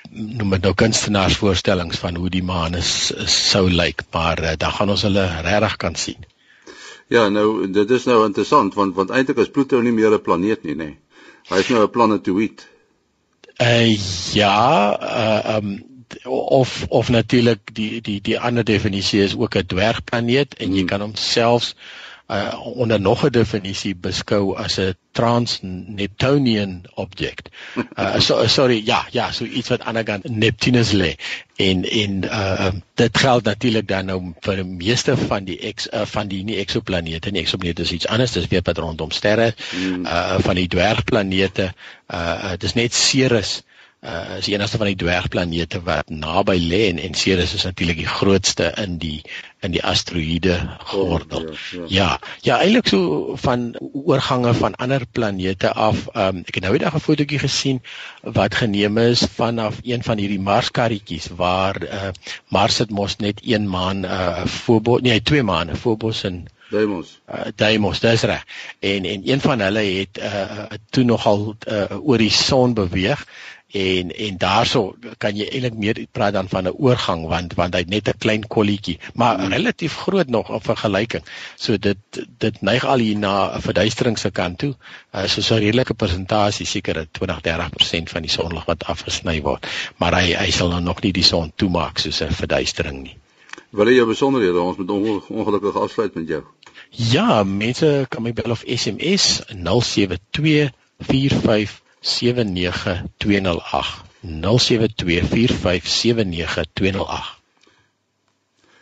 noem 0.10 0.50
dit 0.50 0.62
nou 0.62 0.74
kunstenaarsvoorstellings 0.74 1.98
van 1.98 2.16
hoe 2.16 2.30
die 2.30 2.44
maan 2.44 2.76
is, 2.76 3.12
is 3.12 3.50
sou 3.50 3.70
lyk 3.70 4.02
maar 4.12 4.44
uh, 4.44 4.56
dan 4.58 4.72
gaan 4.72 4.90
ons 4.90 5.02
hulle 5.02 5.28
regtig 5.42 5.76
kan 5.78 5.96
sien 5.96 6.26
Ja 7.10 7.30
nou 7.30 7.68
dit 7.68 7.92
is 7.92 8.04
nou 8.06 8.26
interessant 8.26 8.74
want 8.74 8.96
want 8.96 9.10
eintlik 9.10 9.38
is 9.38 9.50
Pluto 9.50 9.82
nie 9.82 9.92
meer 9.92 10.12
'n 10.12 10.22
planeet 10.22 10.64
nie 10.64 10.76
nê 10.76 10.84
nee. 10.84 10.98
hy 11.50 11.60
is 11.60 11.70
nou 11.70 11.84
'n 11.84 11.92
planetoïd 11.92 12.68
uh, 13.62 13.98
ja 14.34 14.98
uh, 15.02 15.56
um, 15.56 15.84
of 16.24 16.86
of 16.90 17.10
natuurlik 17.10 17.74
die 17.74 18.02
die 18.02 18.22
die 18.22 18.40
ander 18.40 18.64
definisie 18.64 19.22
is 19.22 19.36
ook 19.36 19.56
'n 19.56 19.66
dwergplaneet 19.66 20.54
en 20.54 20.74
jy 20.74 20.80
hmm. 20.80 20.88
kan 20.88 21.02
hom 21.02 21.16
selfs 21.16 21.74
uh, 21.74 22.09
onder 22.74 23.02
nog 23.02 23.26
'n 23.26 23.32
definisie 23.32 23.96
beskou 23.96 24.56
as 24.56 24.78
'n 24.78 24.96
trans-Neptunian 25.12 26.84
object. 26.94 27.50
Uh, 27.98 28.20
so, 28.26 28.48
sorry, 28.48 28.82
ja, 28.86 29.08
ja, 29.12 29.32
so 29.32 29.46
iets 29.46 29.70
wat 29.70 29.82
aan 29.82 29.96
die 29.96 30.20
Neptunus 30.24 30.92
lê. 30.92 31.16
En 31.56 31.90
en 31.90 32.24
uh 32.24 32.72
dit 32.94 33.18
geld 33.18 33.44
natuurlik 33.44 33.88
dan 33.88 34.06
nou 34.06 34.34
vir 34.40 34.56
die 34.56 34.64
meeste 34.64 35.18
van 35.18 35.44
die 35.44 35.60
ex 35.60 35.88
uh, 35.92 36.02
van 36.06 36.28
die 36.28 36.44
nie 36.44 36.58
eksoplanete 36.58 37.32
nie. 37.32 37.42
Eksoplanete 37.42 37.82
is 37.82 37.92
iets 37.92 38.08
anders, 38.08 38.32
dis 38.32 38.48
weer 38.48 38.62
wat 38.64 38.78
rondom 38.78 39.12
sterre. 39.12 39.54
Hmm. 39.70 40.06
Uh 40.06 40.38
van 40.40 40.56
die 40.56 40.68
dwergplanete, 40.68 41.74
uh 42.14 42.54
dis 42.58 42.74
net 42.74 42.94
Ceres 42.94 43.64
uh 44.04 44.38
is 44.38 44.46
die 44.46 44.54
enigste 44.54 44.78
van 44.78 44.88
die 44.88 44.96
dwergplanete 44.96 45.82
wat 45.84 46.10
naby 46.10 46.56
lê 46.62 46.86
en, 46.90 47.00
en 47.00 47.14
Ceres 47.14 47.54
is 47.54 47.66
natuurlik 47.68 47.98
die 47.98 48.08
grootste 48.08 48.72
in 48.78 48.98
die 48.98 49.24
in 49.66 49.74
die 49.76 49.82
asteroïde 49.84 50.56
gordel. 50.92 51.50
Oh, 51.50 51.56
ja, 51.72 51.86
ja. 51.88 51.88
ja, 51.88 52.20
ja 52.42 52.60
eintlik 52.64 52.88
so 52.88 53.36
van 53.36 53.74
oorgange 53.80 54.54
van 54.54 54.76
ander 54.76 55.06
planete 55.12 55.74
af. 55.74 56.06
Um 56.16 56.44
ek 56.48 56.60
het 56.60 56.64
nou 56.64 56.74
eendag 56.74 56.96
'n 56.96 57.06
fotootjie 57.08 57.40
gesien 57.40 57.82
wat 58.24 58.56
geneem 58.56 58.98
is 58.98 59.26
vanaf 59.36 59.82
een 59.84 60.04
van 60.04 60.18
hierdie 60.18 60.40
Marskarretjies 60.40 61.28
waar 61.36 61.84
uh 61.84 62.12
Mars 62.48 62.78
het 62.78 62.90
mos 62.90 63.18
net 63.18 63.42
een 63.44 63.68
maan 63.70 64.06
uh 64.06 64.46
Phobos, 64.46 65.02
nee, 65.02 65.22
twee 65.22 65.44
maane, 65.44 65.76
Phobos 65.76 66.24
en 66.24 66.48
Deimos. 66.70 67.20
Uh 67.28 67.52
Deimos, 67.56 68.00
dis 68.00 68.22
reg. 68.22 68.46
En 68.80 69.06
en 69.06 69.22
een 69.26 69.42
van 69.42 69.60
hulle 69.60 69.84
het 70.00 70.18
uh 70.18 70.66
toe 70.90 71.04
nogal 71.04 71.56
uh 71.68 72.00
oor 72.00 72.18
die 72.18 72.32
son 72.32 72.74
beweeg 72.74 73.26
en 73.72 74.12
en 74.16 74.38
daarso 74.38 74.96
kan 75.18 75.36
jy 75.38 75.46
eintlik 75.46 75.76
meer 75.78 76.00
praat 76.12 76.34
dan 76.34 76.50
van 76.50 76.66
'n 76.66 76.74
oorgang 76.78 77.28
want 77.28 77.54
want 77.54 77.74
hy 77.74 77.80
het 77.80 77.90
net 77.90 78.08
'n 78.10 78.18
klein 78.18 78.48
kolletjie 78.48 79.00
maar 79.14 79.38
hmm. 79.38 79.54
relatief 79.54 79.96
groot 79.96 80.28
nog 80.28 80.50
in 80.50 80.62
vergelyking. 80.62 81.24
So 81.56 81.78
dit 81.78 81.98
dit 82.38 82.62
neig 82.62 82.86
al 82.86 82.98
hier 82.98 83.18
na 83.18 83.56
'n 83.56 83.62
verduistering 83.62 84.18
se 84.18 84.32
kant 84.32 84.58
toe. 84.58 84.76
Uh, 85.14 85.28
so 85.28 85.42
so 85.42 85.56
'n 85.56 85.60
redelike 85.60 85.94
persentasie 85.94 86.66
seker 86.66 87.08
20 87.12 87.42
30% 87.42 88.10
van 88.10 88.22
die 88.22 88.32
sonlig 88.32 88.66
wat 88.66 88.84
afgesny 88.84 89.42
word. 89.42 89.68
Maar 89.98 90.14
hy 90.14 90.34
hy 90.34 90.52
sal 90.52 90.70
nou 90.70 90.82
nog 90.82 91.02
nie 91.02 91.12
die 91.12 91.24
son 91.24 91.52
toemaak 91.56 91.98
soos 91.98 92.22
'n 92.22 92.34
verduistering 92.34 93.04
nie. 93.04 93.18
Wil 93.70 93.88
jy 93.88 93.96
jou 93.96 94.08
besonderhede? 94.08 94.60
Ons 94.62 94.78
moet 94.78 94.90
ongelukkig 95.30 95.76
afsluit 95.76 96.14
met 96.16 96.28
jou. 96.28 96.44
Ja 96.90 97.44
mense 97.44 98.06
kan 98.10 98.24
my 98.24 98.34
bel 98.34 98.52
of 98.52 98.64
SMS 98.66 99.42
072 99.48 100.70
45 101.00 101.82
0724579208 104.22 104.26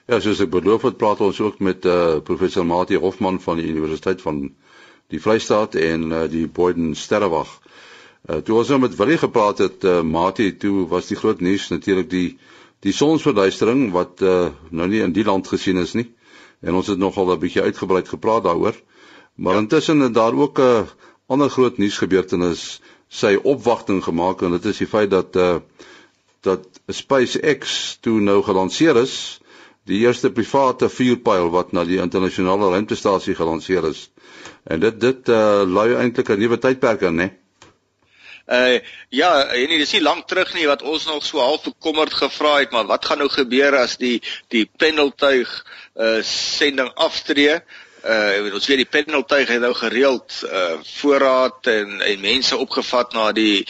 Ja, 0.08 0.22
soos 0.24 0.40
ek 0.40 0.48
beloof 0.54 0.86
het, 0.88 0.96
praat 1.02 1.20
ons 1.26 1.40
ook 1.44 1.58
met 1.60 1.84
uh, 1.86 2.22
professor 2.24 2.64
Mati 2.66 2.96
Hofman 2.96 3.42
van 3.44 3.58
die 3.60 3.68
Universiteit 3.68 4.22
van 4.24 4.56
die 5.12 5.20
Vrystaat 5.20 5.76
en 5.76 6.12
uh, 6.12 6.22
die 6.32 6.48
Boyden 6.48 6.96
Sterrewag. 6.96 7.60
Uh, 8.30 8.38
toe 8.40 8.56
ons 8.62 8.70
nou 8.72 8.80
met 8.86 8.96
Willie 8.96 9.18
gepraat 9.20 9.58
het, 9.66 9.84
uh, 9.84 10.00
Mati, 10.02 10.58
toe 10.58 10.88
was 10.88 11.08
die 11.12 11.20
groot 11.20 11.42
nuus 11.44 11.68
natuurlik 11.74 12.10
die 12.10 12.38
die 12.86 12.94
sonsverduistering 12.94 13.90
wat 13.92 14.22
uh, 14.22 14.54
nou 14.70 14.88
nie 14.88 15.02
in 15.02 15.12
die 15.12 15.26
land 15.26 15.48
gesien 15.50 15.78
is 15.82 15.94
nie. 15.98 16.06
En 16.62 16.78
ons 16.78 16.88
het 16.88 17.00
nogal 17.02 17.34
'n 17.34 17.40
bietjie 17.42 17.66
uitgebreid 17.66 18.08
gepraat 18.08 18.44
daaroor. 18.46 18.76
Maar 19.36 19.54
ja. 19.54 19.60
intussen 19.60 20.00
het 20.00 20.14
daar 20.14 20.34
ook 20.34 20.60
'n 20.60 20.62
uh, 20.62 20.82
ander 21.28 21.50
groot 21.50 21.78
nuusgebeurtenis 21.78 22.82
sy 23.08 23.36
opwagting 23.36 24.04
gemaak 24.04 24.42
en 24.42 24.56
dit 24.58 24.66
is 24.66 24.84
die 24.84 24.90
feit 24.90 25.12
dat 25.12 25.36
uh 25.36 25.58
dat 26.46 26.64
SpaceX 26.94 27.98
toe 28.00 28.22
nou 28.24 28.38
gelanseer 28.46 28.96
is, 29.02 29.40
die 29.90 30.04
eerste 30.06 30.30
private 30.32 30.88
vuurpyl 30.88 31.50
wat 31.52 31.74
na 31.76 31.84
die 31.84 31.98
internasionale 32.00 32.70
ruimtestasie 32.72 33.36
gelanseer 33.36 33.90
is. 33.90 34.06
En 34.64 34.80
dit 34.80 35.00
dit 35.02 35.30
uh 35.34 35.66
lui 35.66 35.90
eintlik 35.96 36.30
'n 36.30 36.40
nuwe 36.40 36.58
tydperk 36.58 37.04
aan, 37.04 37.20
né? 37.20 37.30
Uh 38.48 38.80
ja, 39.10 39.48
en 39.48 39.68
dit 39.68 39.82
is 39.82 39.92
nie 39.92 40.02
lank 40.02 40.28
terug 40.28 40.54
nie 40.54 40.68
wat 40.68 40.82
ons 40.82 41.06
nog 41.06 41.26
so 41.26 41.40
half 41.40 41.64
bekommerd 41.64 42.14
gevra 42.14 42.60
het, 42.60 42.72
maar 42.72 42.86
wat 42.86 43.06
gaan 43.06 43.18
nou 43.18 43.30
gebeur 43.30 43.76
as 43.76 43.98
die 43.98 44.22
die 44.48 44.70
pendeltuig 44.78 45.52
uh 45.96 46.22
sending 46.24 46.94
aftree? 46.96 47.60
Uh 48.08 48.54
ons 48.54 48.68
weet 48.68 48.84
die 48.84 48.92
pendeltuig 48.92 49.50
het 49.52 49.62
nou 49.62 49.74
gereeld 49.76 50.42
uh 50.48 50.78
voorraad 51.00 51.68
en 51.68 52.02
en 52.02 52.20
mense 52.24 52.58
opgevat 52.58 53.14
na 53.14 53.32
die 53.32 53.68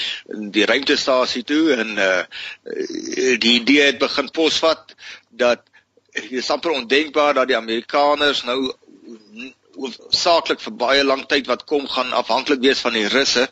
die 0.58 0.66
ruimtestasie 0.66 1.44
toe 1.44 1.74
en 1.76 1.96
uh 1.98 2.22
die 3.46 3.56
idee 3.60 3.90
het 3.92 3.98
begin 3.98 4.30
posvat 4.32 4.96
dat 5.30 5.64
dit 6.18 6.32
is 6.42 6.50
amper 6.50 6.72
ondenkbaar 6.72 7.34
dat 7.34 7.48
die 7.48 7.58
Amerikaners 7.58 8.44
nou 8.44 8.74
saaklik 10.10 10.62
vir 10.64 10.74
baie 10.74 11.04
lank 11.04 11.28
tyd 11.30 11.48
wat 11.48 11.66
kom 11.70 11.86
gaan 11.88 12.14
afhanklik 12.14 12.62
wees 12.62 12.82
van 12.82 12.94
die 12.98 13.08
Russe 13.08 13.48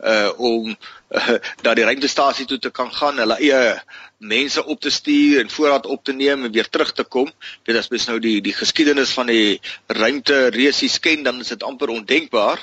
uh 0.00 0.30
om 0.36 0.76
dat 1.64 1.76
die 1.76 1.84
ruimtestasie 1.84 2.46
toe 2.46 2.58
te 2.58 2.70
kan 2.70 2.92
gaan, 2.92 3.18
hulle 3.22 3.38
eie 3.38 3.80
mense 4.18 4.64
op 4.64 4.80
te 4.80 4.90
stuur 4.90 5.40
en 5.40 5.50
voorraad 5.50 5.86
op 5.86 6.04
te 6.04 6.12
neem 6.12 6.44
en 6.44 6.52
weer 6.52 6.68
terug 6.68 6.92
te 6.92 7.04
kom. 7.04 7.30
Dit 7.68 7.76
as 7.76 7.90
mens 7.92 8.08
nou 8.10 8.18
die 8.22 8.40
die 8.42 8.56
geskiedenis 8.56 9.12
van 9.14 9.30
die 9.30 9.60
ruimte 9.86 10.46
resies 10.54 10.98
ken, 11.00 11.22
dan 11.22 11.40
is 11.40 11.54
dit 11.54 11.62
amper 11.62 11.92
ondenkbaar. 11.94 12.62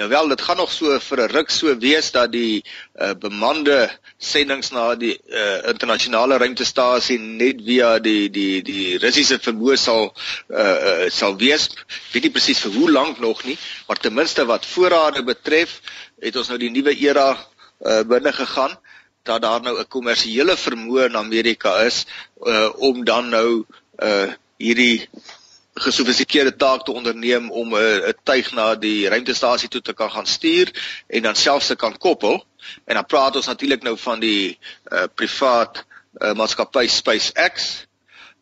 Nou 0.00 0.08
wel, 0.08 0.28
dit 0.28 0.40
gaan 0.40 0.56
nog 0.56 0.70
so 0.72 0.98
vir 0.98 1.20
'n 1.20 1.30
ruk 1.30 1.50
so 1.50 1.76
wees 1.76 2.10
dat 2.10 2.32
die 2.32 2.64
uh, 2.96 3.12
bemande 3.12 3.90
sendings 4.16 4.70
na 4.70 4.94
die 4.94 5.18
uh, 5.28 5.68
internasionale 5.68 6.38
ruimtestasie 6.40 7.18
net 7.18 7.60
via 7.66 7.98
die 7.98 8.30
die 8.30 8.62
die 8.62 8.96
Russiese 8.96 9.36
vermoë 9.38 9.76
sal 9.76 10.08
uh, 10.48 10.56
uh, 10.56 11.10
sal 11.10 11.36
wees. 11.36 11.68
Weet 12.12 12.22
nie 12.22 12.32
presies 12.32 12.64
vir 12.64 12.72
hoe 12.78 12.90
lank 12.90 13.20
nog 13.20 13.44
nie, 13.44 13.58
maar 13.88 14.00
ten 14.00 14.14
minste 14.14 14.46
wat 14.48 14.64
voorrade 14.66 15.22
betref, 15.22 15.80
het 16.20 16.36
ons 16.36 16.48
nou 16.48 16.58
die 16.58 16.72
nuwe 16.72 16.96
era 16.96 17.36
uh, 17.80 18.00
binne 18.02 18.32
gegaan 18.32 18.78
dat 19.22 19.42
daar 19.42 19.60
nou 19.60 19.78
'n 19.78 19.88
kommersiële 19.88 20.56
vermoë 20.56 21.04
in 21.04 21.16
Amerika 21.16 21.80
is 21.80 22.06
uh, 22.42 22.70
om 22.76 23.04
dan 23.04 23.28
nou 23.28 23.64
uh, 23.98 24.32
hierdie 24.56 25.08
gesofistikeerde 25.74 26.56
taak 26.56 26.84
te 26.84 26.92
onderneem 26.92 27.50
om 27.50 27.74
'n 27.74 27.80
uh, 27.80 28.12
tuig 28.22 28.52
na 28.52 28.74
die 28.74 29.08
ruimtestasie 29.08 29.68
toe 29.68 29.80
te 29.80 29.92
kan 29.92 30.10
gaan 30.10 30.26
stuur 30.26 30.72
en 31.06 31.22
dan 31.22 31.34
selfs 31.34 31.66
te 31.66 31.76
kan 31.76 31.98
koppel. 31.98 32.44
En 32.84 32.94
dan 32.94 33.06
praat 33.06 33.36
ons 33.36 33.46
natuurlik 33.46 33.82
nou 33.82 33.98
van 33.98 34.20
die 34.20 34.58
uh, 34.92 35.04
privaat 35.14 35.84
uh, 36.18 36.32
maatskappy 36.32 36.86
SpaceX 36.86 37.86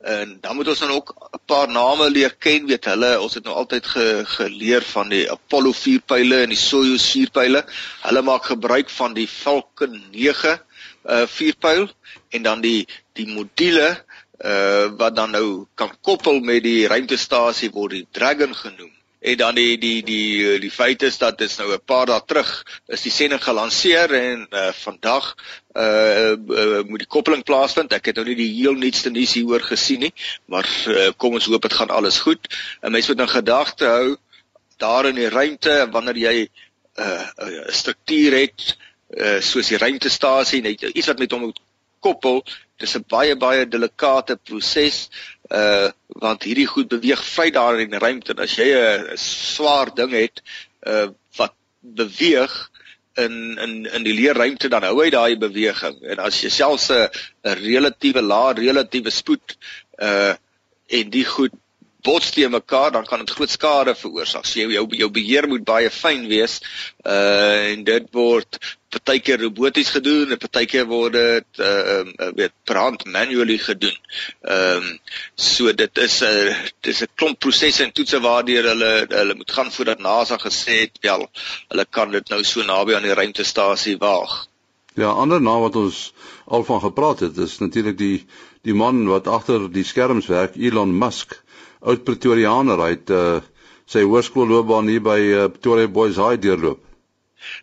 en 0.09 0.38
dan 0.41 0.57
moet 0.57 0.69
ons 0.73 0.79
dan 0.79 0.91
ook 0.91 1.11
'n 1.37 1.41
paar 1.45 1.69
name 1.69 2.11
leer 2.11 2.35
ken 2.45 2.67
weet 2.67 2.85
hulle 2.85 3.11
ons 3.21 3.35
het 3.35 3.45
nou 3.45 3.57
altyd 3.57 3.87
ge, 3.87 4.23
geleer 4.25 4.83
van 4.83 5.09
die 5.09 5.31
Apollo 5.31 5.73
4 5.73 6.00
pile 6.00 6.43
en 6.43 6.49
die 6.55 6.65
Soyuz 6.69 7.11
4 7.12 7.31
pile 7.31 7.65
hulle 8.07 8.23
maak 8.23 8.45
gebruik 8.45 8.91
van 8.91 9.15
die 9.15 9.29
Falcon 9.29 10.03
9 10.12 10.61
uh 11.05 11.27
vuurpyl 11.27 11.88
en 12.29 12.43
dan 12.43 12.61
die 12.61 12.87
die 13.12 13.27
module 13.27 13.88
uh 14.45 14.87
wat 14.97 15.17
dan 15.17 15.31
nou 15.31 15.67
kan 15.75 15.93
koppel 16.00 16.41
met 16.41 16.62
die 16.62 16.87
ruimtestasie 16.87 17.71
word 17.71 17.91
die 17.91 18.07
Dragon 18.11 18.55
genoem. 18.55 18.98
En 19.21 19.37
dan 19.37 19.55
die 19.55 19.79
die 19.79 20.03
die 20.03 20.59
die 20.59 20.71
feit 20.71 21.03
is 21.03 21.19
dat 21.19 21.39
dit 21.39 21.57
nou 21.59 21.73
'n 21.73 21.85
paar 21.85 22.07
dae 22.07 22.23
terug 22.27 22.51
is 22.87 23.03
die 23.03 23.11
sending 23.11 23.43
gelanseer 23.43 24.13
en 24.15 24.47
uh 24.51 24.73
vandag 24.73 25.35
uh, 25.75 26.33
uh 26.33 26.83
moet 26.87 27.03
die 27.03 27.13
koppeling 27.15 27.43
plaasvind. 27.43 27.93
Ek 27.93 28.07
het 28.07 28.17
nou 28.17 28.27
nie 28.27 28.37
die 28.37 28.53
heel 28.55 28.75
nuutste 28.75 29.11
nuus 29.11 29.35
hieroor 29.35 29.63
gesien 29.63 30.01
nie, 30.01 30.13
maar 30.47 30.69
uh, 30.87 31.11
kom 31.17 31.35
ons 31.35 31.47
hoop 31.47 31.63
dit 31.63 31.73
gaan 31.73 31.91
alles 31.91 32.19
goed. 32.19 32.47
'n 32.83 32.91
Mens 32.91 33.09
moet 33.09 33.21
in 33.21 33.29
gedagte 33.29 33.85
hou 33.85 34.17
daar 34.77 35.07
in 35.07 35.15
die 35.15 35.29
ruimte 35.29 35.89
wanneer 35.91 36.17
jy 36.17 36.37
'n 36.39 36.51
uh, 37.03 37.67
'n 37.67 37.73
struktuur 37.73 38.39
het 38.39 38.77
uh 39.17 39.41
soos 39.41 39.69
die 39.69 39.79
ruimtestasie 39.79 40.61
net 40.63 40.83
iets 40.83 41.07
wat 41.07 41.19
met 41.19 41.33
hom 41.33 41.53
koppel 42.01 42.45
dis 42.77 42.95
'n 42.97 43.05
baie 43.09 43.37
baie 43.37 43.67
delikate 43.67 44.37
proses 44.37 45.09
uh 45.50 45.90
want 46.19 46.43
hierdie 46.43 46.67
goed 46.67 46.88
beweeg 46.88 47.21
vry 47.25 47.50
daar 47.50 47.78
in 47.81 47.90
die 47.90 47.99
ruimte. 47.99 48.33
En 48.35 48.43
as 48.45 48.57
jy 48.57 48.69
'n 48.75 49.17
swaar 49.17 49.95
ding 49.95 50.12
het 50.12 50.43
uh 50.87 51.09
wat 51.37 51.55
beweeg 51.81 52.71
in 53.14 53.59
in 53.59 53.87
in 53.87 54.02
die 54.02 54.14
leerruimte 54.14 54.69
dan 54.69 54.83
hou 54.83 55.02
hy 55.02 55.11
daai 55.11 55.38
beweging. 55.38 56.02
En 56.02 56.19
as 56.19 56.40
jy 56.43 56.50
selfs 56.50 56.90
'n 56.90 57.09
relatiewe 57.64 58.23
lae 58.23 58.55
relatiewe 58.55 59.11
spoed 59.11 59.57
uh 59.99 60.35
en 60.88 61.11
die 61.11 61.25
goed 61.25 61.52
bots 62.02 62.31
teen 62.31 62.50
mekaar 62.50 62.93
dan 62.93 63.07
kan 63.07 63.19
dit 63.19 63.31
groot 63.31 63.50
skade 63.50 63.95
veroorsaak. 63.95 64.47
So 64.47 64.61
jou 64.61 64.87
jou 64.97 65.11
beheer 65.11 65.49
moet 65.49 65.64
baie 65.64 65.90
fyn 65.90 66.26
wees. 66.31 66.61
Uh 67.05 67.73
en 67.73 67.85
dit 67.85 68.07
word 68.14 68.59
partykeer 68.88 69.40
roboties 69.43 69.90
gedoen 69.93 70.33
en 70.33 70.40
partykeer 70.40 70.87
word 70.88 71.17
dit 71.17 71.62
uh 71.64 71.99
um, 71.99 72.12
weet 72.37 72.55
per 72.64 72.81
hand 72.81 73.05
manually 73.07 73.59
gedoen. 73.59 73.97
Ehm 74.43 74.85
um, 74.85 74.99
so 75.35 75.73
dit 75.73 75.99
is 75.99 76.21
'n 76.23 76.52
uh, 76.52 76.55
dis 76.81 77.02
'n 77.02 77.14
klomp 77.14 77.38
prosesse 77.38 77.85
en 77.85 77.93
toetse 77.93 78.21
waardeur 78.21 78.71
hulle 78.73 78.93
hulle 79.09 79.35
moet 79.35 79.52
gaan 79.52 79.73
voordat 79.73 79.99
NASA 79.99 80.38
gesê 80.38 80.81
het 80.85 80.99
wel 81.00 81.28
hulle 81.69 81.87
kan 81.90 82.11
dit 82.11 82.28
nou 82.28 82.45
so 82.45 82.62
naby 82.62 82.95
aan 82.95 83.09
die 83.09 83.19
ruimtestasie 83.21 83.99
waag. 83.99 84.47
Ja, 84.95 85.11
ander 85.11 85.40
na 85.40 85.59
wat 85.61 85.76
ons 85.76 86.12
al 86.45 86.64
van 86.64 86.81
gepraat 86.81 87.21
het, 87.21 87.37
is 87.37 87.59
natuurlik 87.59 87.99
die 87.99 88.26
die 88.62 88.75
man 88.75 89.07
wat 89.07 89.26
agter 89.26 89.69
die 89.73 89.85
skerms 89.85 90.26
werk, 90.26 90.57
Elon 90.57 90.99
Musk 90.99 91.37
oud 91.81 92.05
Pretoriaaner 92.05 92.81
uit 92.81 93.11
uh 93.11 93.39
sy 93.89 94.03
hoërskoolloopbaan 94.05 94.89
hier 94.93 95.01
by 95.01 95.19
uh, 95.33 95.45
Pretoria 95.49 95.89
Boys 95.89 96.19
High 96.21 96.37
deurloop. 96.45 96.83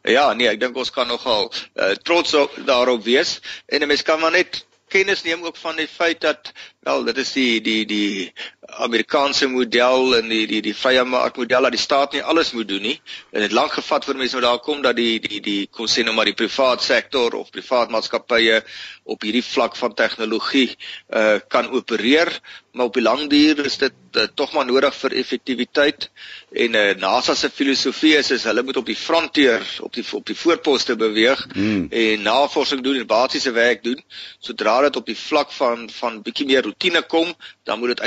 Ja, 0.10 0.34
nee, 0.34 0.48
ek 0.50 0.58
dink 0.58 0.78
ons 0.82 0.90
kan 0.90 1.06
nogal 1.06 1.52
uh, 1.52 1.92
trots 2.02 2.34
op, 2.34 2.56
daarop 2.66 3.04
wees 3.06 3.36
en 3.70 3.84
'n 3.86 3.88
mens 3.92 4.02
kan 4.02 4.20
maar 4.20 4.34
net 4.34 4.64
kennis 4.90 5.22
neem 5.24 5.44
ook 5.46 5.58
van 5.58 5.76
die 5.76 5.88
feit 5.88 6.22
dat 6.22 6.52
wel 6.88 7.04
dit 7.04 7.18
is 7.18 7.32
die 7.34 7.62
die 7.62 7.86
die 7.86 8.34
Amerikaanse 8.78 9.48
model 9.48 10.16
en 10.18 10.30
die 10.30 10.46
die 10.48 10.62
die 10.62 10.76
vrye 10.76 11.04
mark 11.08 11.38
model 11.38 11.68
dat 11.68 11.76
die 11.76 11.82
staat 11.82 12.14
nie 12.14 12.24
alles 12.24 12.52
moet 12.52 12.68
doen 12.68 12.82
nie. 12.82 12.98
En 13.32 13.42
dit 13.42 13.52
lank 13.52 13.72
gevat 13.78 14.06
voor 14.06 14.20
mense 14.20 14.36
nou 14.36 14.46
daar 14.46 14.60
kom 14.60 14.82
dat 14.82 14.96
die 14.96 15.20
die 15.20 15.42
die 15.42 15.68
kon 15.68 15.88
sê 15.88 16.04
nou 16.04 16.16
maar 16.16 16.30
die 16.30 16.38
privaat 16.38 16.84
sektor 16.84 17.36
of 17.40 17.52
privaat 17.52 17.94
maatskappye 17.94 18.62
op 19.04 19.22
hierdie 19.22 19.44
vlak 19.46 19.76
van 19.76 19.94
tegnologie 19.94 20.70
uh 21.14 21.38
kan 21.48 21.70
opereer, 21.70 22.30
maar 22.72 22.86
op 22.90 22.94
die 22.94 23.04
lang 23.04 23.30
duur 23.30 23.66
is 23.66 23.78
dit 23.78 23.94
uh, 24.16 24.24
tog 24.36 24.54
maar 24.54 24.66
nodig 24.66 24.96
vir 24.96 25.16
effektiwiteit 25.22 26.10
en 26.52 26.76
uh, 26.76 26.84
NASA 27.00 27.36
se 27.36 27.50
filosofie 27.50 28.16
is, 28.18 28.32
is 28.32 28.44
hulle 28.50 28.64
moet 28.64 28.78
op 28.82 28.86
die 28.86 28.98
frontier 28.98 29.64
op 29.86 29.94
die 29.94 30.04
op 30.12 30.26
die 30.26 30.38
voorposte 30.38 30.96
beweeg 30.96 31.46
hmm. 31.54 31.88
en 31.92 32.26
navorsing 32.26 32.84
doen 32.84 33.00
en 33.00 33.08
basiese 33.08 33.52
werk 33.52 33.84
doen. 33.84 34.02
Sodra 34.40 34.80
dit 34.88 34.96
op 34.96 35.06
die 35.06 35.18
vlak 35.18 35.52
van 35.52 35.90
van 36.00 36.22
bietjie 36.26 36.48
meer 36.50 36.66
rotine 36.66 37.02
kom, 37.02 37.34
dan 37.64 37.80
moet 37.80 37.96
dit 37.96 38.06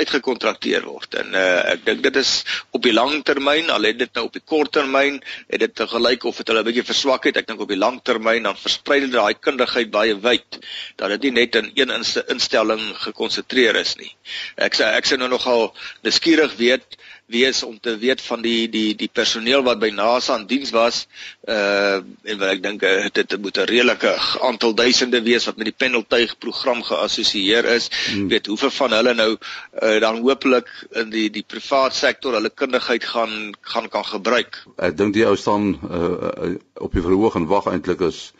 uitgekontrakteer 0.59 0.85
word. 0.85 1.15
En 1.15 1.33
uh, 1.33 1.71
ek 1.73 1.85
dink 1.85 2.03
dit 2.03 2.15
is 2.19 2.43
op 2.71 2.83
die 2.83 2.93
lang 2.93 3.23
termyn, 3.23 3.69
al 3.69 3.83
het 3.83 3.99
dit 3.99 4.13
nou 4.15 4.25
op 4.27 4.33
die 4.33 4.43
kort 4.43 4.71
termyn 4.71 5.21
het 5.49 5.59
dit 5.59 5.81
gelyk 5.89 6.23
of 6.25 6.37
dit 6.37 6.47
hulle 6.47 6.61
'n 6.61 6.65
bietjie 6.65 6.85
verswak 6.85 7.25
het. 7.25 7.37
Ek 7.37 7.47
dink 7.47 7.61
op 7.61 7.69
die 7.69 7.77
lang 7.77 8.01
termyn 8.03 8.43
dan 8.43 8.55
versprei 8.55 8.99
dit 9.01 9.11
daai 9.11 9.33
kundigheid 9.39 9.91
baie 9.91 10.15
wyd 10.15 10.59
dat 10.97 11.09
dit 11.09 11.23
nie 11.23 11.45
net 11.45 11.55
in 11.55 11.71
een 11.75 11.91
instelling 12.27 12.95
gekonsentreer 12.97 13.75
is 13.75 13.95
nie. 13.97 14.15
Ek 14.57 14.75
sê 14.75 14.83
ek 14.95 15.05
sê 15.05 15.17
nou 15.17 15.29
nogal 15.29 15.73
nuuskierig 16.03 16.55
weet 16.57 16.97
wees 17.29 17.63
om 17.63 17.79
te 17.79 17.97
weet 17.97 18.21
van 18.21 18.41
die 18.41 18.69
die 18.69 18.95
die 18.97 19.09
personeel 19.13 19.63
wat 19.65 19.79
by 19.81 19.89
NASA 19.93 20.37
in 20.39 20.47
diens 20.49 20.71
was 20.73 21.05
uh 21.47 21.99
en 21.99 22.39
wat 22.41 22.49
ek 22.53 22.63
dink 22.63 22.83
uh, 22.83 23.09
dit 23.13 23.35
moet 23.41 23.57
'n 23.57 23.69
redelike 23.69 24.13
aantal 24.49 24.73
duisende 24.73 25.21
wees 25.21 25.45
wat 25.45 25.57
met 25.57 25.69
die 25.69 25.79
pendeltuig 25.85 26.37
program 26.39 26.81
geassosieer 26.83 27.65
is 27.75 27.89
hmm. 27.89 28.27
weet 28.33 28.49
hoeveel 28.51 28.73
van 28.79 28.97
hulle 28.97 29.13
nou 29.13 29.31
uh, 29.35 29.99
dan 29.99 30.21
hopelik 30.25 30.69
in 31.03 31.09
die 31.13 31.29
die 31.29 31.45
privaat 31.45 31.95
sektor 31.95 32.33
hulle 32.33 32.49
kundigheid 32.49 33.03
gaan 33.03 33.53
gaan 33.61 33.89
kan 33.89 34.05
gebruik 34.05 34.63
ek 34.77 34.97
dink 34.97 35.13
die 35.13 35.25
ou 35.25 35.35
staan 35.37 35.75
uh, 35.85 36.55
op 36.81 36.93
die 36.93 37.05
verhoog 37.05 37.35
en 37.35 37.49
wag 37.53 37.69
eintlik 37.69 38.01
is 38.09 38.31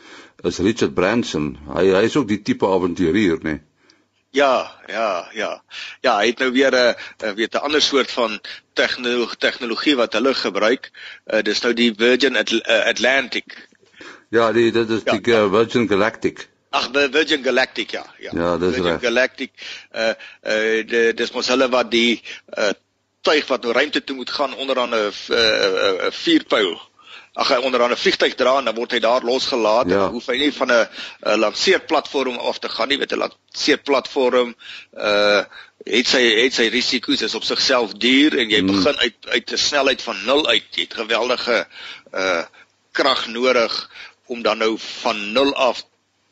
is 0.44 0.60
Richard 0.60 0.94
Branson 0.94 1.58
hy 1.76 1.90
hy 1.94 2.06
is 2.10 2.16
ook 2.16 2.28
die 2.28 2.42
tipe 2.42 2.66
avonturier 2.66 3.38
nê 3.44 3.58
nee? 3.58 3.69
Ja, 4.32 4.72
ja, 4.88 5.30
ja. 5.34 5.64
Ja, 6.02 6.18
hy 6.20 6.28
het 6.28 6.40
nou 6.40 6.52
weer 6.52 6.72
'n 6.72 6.96
uh, 7.26 7.32
weet 7.34 7.54
'n 7.54 7.58
ander 7.66 7.82
soort 7.82 8.12
van 8.12 8.42
tegnologie 8.74 9.38
tegnologie 9.38 9.96
wat 9.96 10.14
hulle 10.14 10.34
gebruik. 10.34 10.92
Uh, 11.26 11.42
dis 11.42 11.62
nou 11.62 11.74
die 11.74 11.94
Virgin 11.98 12.38
Atl 12.38 12.56
uh, 12.56 12.86
Atlantic. 12.86 13.68
Ja, 14.30 14.52
die 14.52 14.72
dit 14.72 14.90
is 14.90 15.02
ja, 15.04 15.18
die 15.18 15.34
uh, 15.34 15.50
Virgin 15.50 15.88
Galactic. 15.88 16.50
Ag, 16.70 16.90
Virgin 16.92 17.44
Galactic 17.44 17.92
ja, 17.92 18.06
ja. 18.18 18.32
Ja, 18.34 18.58
dis 18.58 18.74
Virgin 18.74 18.92
reg. 18.92 19.02
Galactic. 19.02 19.52
Uh 19.96 20.14
uh 20.44 21.14
dis 21.16 21.32
mos 21.32 21.48
hulle 21.48 21.70
wat 21.70 21.92
die 21.92 22.22
uh 22.58 22.72
tuig 23.22 23.48
wat 23.48 23.62
nou 23.62 23.74
ruimte 23.74 24.04
toe 24.04 24.16
moet 24.16 24.30
gaan 24.30 24.54
onder 24.54 24.80
aan 24.80 24.94
'n 24.94 25.10
'n 25.10 26.06
'n 26.06 26.12
vuurpyl 26.12 26.89
ag 27.40 27.50
hy 27.54 27.60
onder 27.64 27.84
'n 27.88 27.96
vliegtyg 27.96 28.36
dra 28.36 28.58
en 28.60 28.66
dan 28.66 28.76
word 28.76 28.92
hy 28.92 29.00
daar 29.00 29.24
losgelaat 29.24 29.90
ja. 29.90 30.06
en 30.06 30.16
hoef 30.16 30.28
hy 30.28 30.38
nie 30.38 30.52
van 30.54 30.72
'n 30.72 31.40
lanseerplatform 31.40 32.38
af 32.38 32.60
te 32.60 32.70
gaan 32.70 32.90
nie 32.90 32.98
weet 33.00 33.14
'n 33.16 33.24
lanseerplatform 33.24 34.56
uh 34.94 35.44
het 35.88 36.08
sy 36.08 36.20
het 36.44 36.54
sy 36.54 36.68
risiko's 36.68 37.22
is 37.24 37.36
op 37.36 37.44
sigself 37.48 37.94
duur 37.96 38.36
en 38.38 38.50
jy 38.50 38.60
hmm. 38.60 38.72
begin 38.74 38.98
uit 39.00 39.30
uit 39.36 39.52
'n 39.52 39.58
snelheid 39.58 40.02
van 40.02 40.26
0 40.26 40.48
uit 40.48 40.68
jy 40.76 40.82
het 40.82 40.94
geweldige 40.94 41.68
uh 42.14 42.44
krag 42.92 43.28
nodig 43.28 43.90
om 44.26 44.42
dan 44.42 44.58
nou 44.58 44.76
van 45.02 45.32
0 45.32 45.56
af 45.56 45.86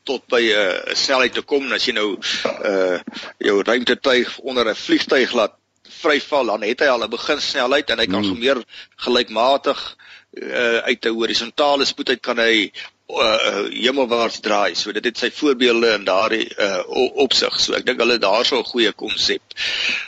tot 0.03 0.27
by 0.27 0.41
'n 0.41 0.89
uh, 0.89 0.95
snelheid 0.95 1.33
te 1.33 1.41
kom 1.41 1.65
en 1.65 1.71
as 1.71 1.85
jy 1.85 1.93
nou 1.93 2.19
uh 2.63 2.99
jou 3.37 3.63
ruimtetuig 3.63 4.39
onder 4.39 4.67
'n 4.67 4.75
vliegtyg 4.75 5.31
laat 5.31 5.55
vryval 5.87 6.45
dan 6.45 6.63
het 6.63 6.79
hy 6.79 6.87
al 6.87 7.03
'n 7.03 7.09
beginsnelheid 7.09 7.89
en 7.89 7.99
hy 7.99 8.05
kan 8.05 8.23
hmm. 8.23 8.39
meer 8.39 8.63
gelykmatig 8.95 9.95
uh, 10.41 10.77
uit 10.77 11.05
'n 11.05 11.17
horisontale 11.17 11.85
spoed 11.85 12.09
uit 12.09 12.21
kan 12.21 12.39
hy 12.39 12.71
uh, 13.07 13.67
hemelwaarts 13.71 14.39
draai. 14.39 14.75
So 14.75 14.91
dit 14.91 15.05
het 15.05 15.17
sy 15.17 15.31
voorbeelde 15.31 15.93
in 15.95 16.03
daardie 16.07 16.47
uh, 16.59 16.83
opsig. 17.15 17.59
So 17.59 17.73
ek 17.77 17.85
dink 17.85 17.99
hulle 18.03 18.17
daar 18.19 18.45
so 18.45 18.59
'n 18.59 18.71
goeie 18.71 18.91
konsep. 18.91 19.41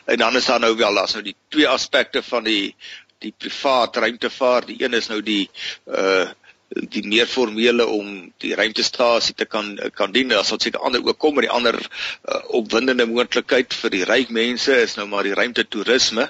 En 0.05 0.17
dan 0.17 0.35
is 0.35 0.45
daar 0.45 0.59
nou 0.59 0.75
wel 0.75 0.93
daar's 0.93 1.13
nou 1.13 1.23
die 1.23 1.35
twee 1.47 1.67
aspekte 1.67 2.23
van 2.23 2.43
die 2.43 2.75
die 3.19 3.33
privaat 3.37 3.95
ruimtevaart. 3.95 4.67
Die 4.67 4.83
een 4.83 4.93
is 4.93 5.07
nou 5.07 5.21
die 5.21 5.49
uh 5.85 6.27
die 6.69 7.01
meer 7.07 7.25
formele 7.25 7.85
om 7.89 8.09
die 8.43 8.53
ruimtestasie 8.55 9.33
te 9.35 9.45
kan 9.49 9.71
kan 9.97 10.11
dien 10.13 10.31
as 10.37 10.51
wat 10.53 10.61
seker 10.65 10.83
ander 10.85 11.01
ook 11.05 11.17
kom 11.17 11.33
maar 11.35 11.47
die 11.47 11.53
ander 11.53 11.77
uh, 11.79 12.41
opwindende 12.59 13.07
moontlikheid 13.09 13.73
vir 13.73 13.93
die 13.95 14.03
ryk 14.05 14.29
mense 14.29 14.75
is 14.83 14.95
nou 14.99 15.07
maar 15.09 15.25
die 15.25 15.33
ruimtetoerisme 15.37 16.29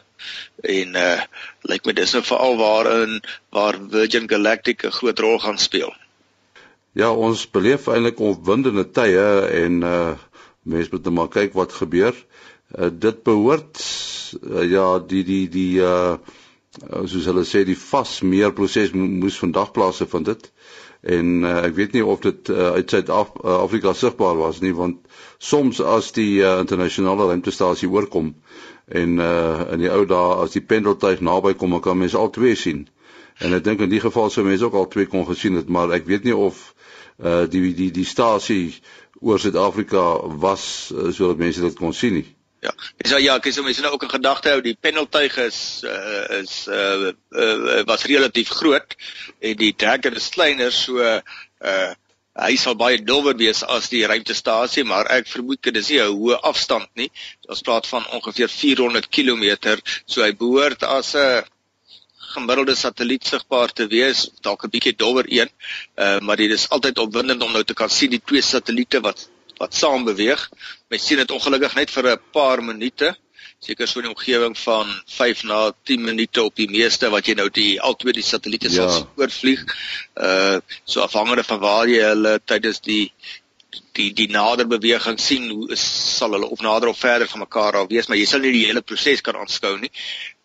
en 0.64 0.96
uh 0.96 1.18
lyk 1.68 1.86
my 1.86 1.94
dis 1.96 2.14
nou 2.16 2.24
veral 2.24 2.56
waarin 2.60 3.20
waar 3.56 3.80
Virgin 3.92 4.30
Galactic 4.32 4.86
'n 4.86 4.96
groot 4.96 5.20
rol 5.20 5.40
gaan 5.40 5.60
speel. 5.60 5.92
Ja, 6.96 7.12
ons 7.12 7.46
beleef 7.52 7.88
eintlik 7.88 8.20
opwindende 8.20 8.88
tye 8.92 9.28
en 9.64 9.84
uh 9.84 10.16
mense 10.64 10.90
moet 10.92 11.06
net 11.06 11.14
maar 11.14 11.32
kyk 11.34 11.54
wat 11.54 11.74
gebeur. 11.74 12.16
Uh, 12.78 12.90
dit 12.92 13.24
behoort 13.24 13.80
uh, 14.44 14.64
ja 14.72 15.00
die 15.00 15.24
die 15.24 15.48
die 15.50 15.82
uh 15.84 16.18
uh, 16.88 17.06
soos 17.06 17.26
hulle 17.30 17.46
sê 17.48 17.64
die 17.68 17.78
vas 17.78 18.20
meer 18.22 18.54
proses 18.56 18.94
mo 18.96 19.08
moes 19.24 19.40
vandag 19.42 19.72
plaasvind 19.76 20.30
dit 20.32 20.52
en 21.02 21.44
uh, 21.44 21.62
ek 21.64 21.76
weet 21.76 21.94
nie 21.96 22.04
of 22.04 22.20
dit 22.26 22.50
uh, 22.52 22.72
uit 22.76 22.90
Suid-Afrika 22.90 23.94
-Af 23.94 23.98
sigbaar 23.98 24.38
was 24.38 24.60
nie 24.60 24.74
want 24.76 24.98
soms 25.38 25.80
as 25.82 26.12
die 26.12 26.42
uh, 26.44 26.60
internasionale 26.60 27.30
ruimtestasie 27.32 27.90
oorkom 27.90 28.34
en 28.86 29.20
uh, 29.20 29.72
in 29.72 29.80
die 29.80 29.92
ou 29.92 30.06
dae 30.06 30.36
as 30.44 30.52
die 30.58 30.66
pendeltuig 30.66 31.22
naby 31.22 31.54
kom 31.54 31.80
kan 31.80 31.98
mense 31.98 32.18
al 32.18 32.30
twee 32.30 32.56
sien. 32.56 32.88
En 33.40 33.54
ek 33.54 33.64
dink 33.64 33.80
in 33.80 33.90
die 33.90 34.02
geval 34.04 34.30
sou 34.30 34.44
mense 34.44 34.66
ook 34.66 34.74
al 34.74 34.88
twee 34.88 35.06
kon 35.06 35.26
gesien 35.26 35.56
het 35.56 35.70
maar 35.70 35.94
ek 35.96 36.06
weet 36.10 36.24
nie 36.28 36.36
of 36.36 36.74
uh, 37.24 37.46
die 37.48 37.74
die 37.74 37.92
die 37.92 38.06
stasie 38.06 38.76
oor 39.22 39.40
Suid-Afrika 39.40 40.28
was 40.42 40.92
uh, 40.96 41.12
sodat 41.12 41.38
mense 41.38 41.62
dit 41.62 41.80
kon 41.80 41.94
sien 41.94 42.20
nie 42.20 42.28
Ja. 42.60 42.74
Dis 43.00 43.14
ja, 43.24 43.38
ek 43.40 43.48
sê 43.56 43.64
mense 43.64 43.82
nou 43.82 43.94
ook 43.96 44.04
'n 44.04 44.16
gedagte 44.18 44.52
hou 44.52 44.62
die 44.62 44.76
pendeltuig 44.76 45.38
is 45.46 45.60
uh, 45.88 46.42
is 46.42 46.68
uh, 46.68 47.12
uh, 47.32 47.84
was 47.88 48.04
relatief 48.04 48.50
groot 48.50 48.96
en 49.40 49.56
die 49.56 49.72
trekker 49.74 50.16
is 50.16 50.30
kleiner 50.30 50.72
so 50.72 51.00
uh 51.00 51.96
hy 52.40 52.56
sal 52.56 52.76
baie 52.80 53.00
dowwer 53.04 53.36
wees 53.36 53.64
as 53.76 53.90
die 53.92 54.06
ruimtestasie 54.08 54.86
maar 54.88 55.10
ek 55.12 55.28
vermoed 55.28 55.62
dit 55.62 55.76
is 55.76 55.90
nie 55.90 56.00
'n 56.00 56.12
hoë 56.20 56.40
afstand 56.52 56.88
nie. 56.96 57.10
Ons 57.50 57.64
praat 57.68 57.88
van 57.88 58.06
ongeveer 58.18 58.50
400 58.50 59.10
km 59.10 59.80
so 60.06 60.22
hy 60.24 60.32
behoort 60.32 60.84
as 60.84 61.16
'n 61.16 61.44
gemiddelde 62.36 62.76
satelliet 62.76 63.26
sigbaar 63.26 63.74
te 63.74 63.88
wees 63.88 64.30
dalk 64.42 64.64
'n 64.64 64.72
bietjie 64.76 64.96
dowwer 64.96 65.26
een. 65.28 65.50
Uh 65.98 66.20
maar 66.20 66.38
dit 66.38 66.52
is 66.52 66.70
altyd 66.70 67.00
opwindend 67.00 67.42
om 67.44 67.52
nou 67.52 67.64
te 67.64 67.74
kan 67.74 67.90
sien 67.90 68.12
die 68.12 68.24
twee 68.26 68.42
satelliete 68.42 69.02
wat 69.02 69.30
wat 69.60 69.76
saam 69.76 70.06
beweeg. 70.08 70.50
Mens 70.90 71.06
sien 71.08 71.22
dit 71.22 71.32
ongelukkig 71.32 71.76
net 71.76 71.92
vir 71.92 72.12
'n 72.14 72.22
paar 72.34 72.64
minute 72.64 73.16
seker 73.60 73.88
so 73.88 74.00
'n 74.00 74.08
omgewing 74.08 74.58
van 74.58 74.88
5 75.06 75.44
na 75.44 75.72
10 75.84 76.04
minute 76.04 76.44
op 76.44 76.56
die 76.56 76.70
meeste 76.70 77.10
wat 77.10 77.28
jy 77.28 77.36
nou 77.36 77.50
die 77.50 77.82
albei 77.82 78.14
die 78.16 78.24
satelliete 78.24 78.72
ja. 78.72 78.88
sal 78.90 79.10
oorvlieg. 79.16 79.66
Uh 80.16 80.60
so 80.86 81.02
afhangende 81.02 81.44
van 81.44 81.60
waar 81.60 81.88
jy 81.88 82.02
hulle 82.04 82.40
tydens 82.46 82.80
die 82.80 83.12
die 83.94 84.14
die 84.14 84.28
nader 84.32 84.68
beweging 84.68 85.20
sien 85.20 85.50
hoe 85.50 85.68
is, 85.76 85.84
sal 86.18 86.34
hulle 86.36 86.48
of 86.50 86.62
nader 86.62 86.90
of 86.90 87.00
verder 87.00 87.28
van 87.28 87.44
mekaar 87.44 87.78
af 87.80 87.90
wees 87.90 88.08
maar 88.08 88.18
jy 88.18 88.26
sal 88.26 88.42
nie 88.44 88.54
die 88.56 88.66
hele 88.66 88.82
proses 88.82 89.22
kan 89.22 89.38
aanskou 89.38 89.76
nie 89.82 89.92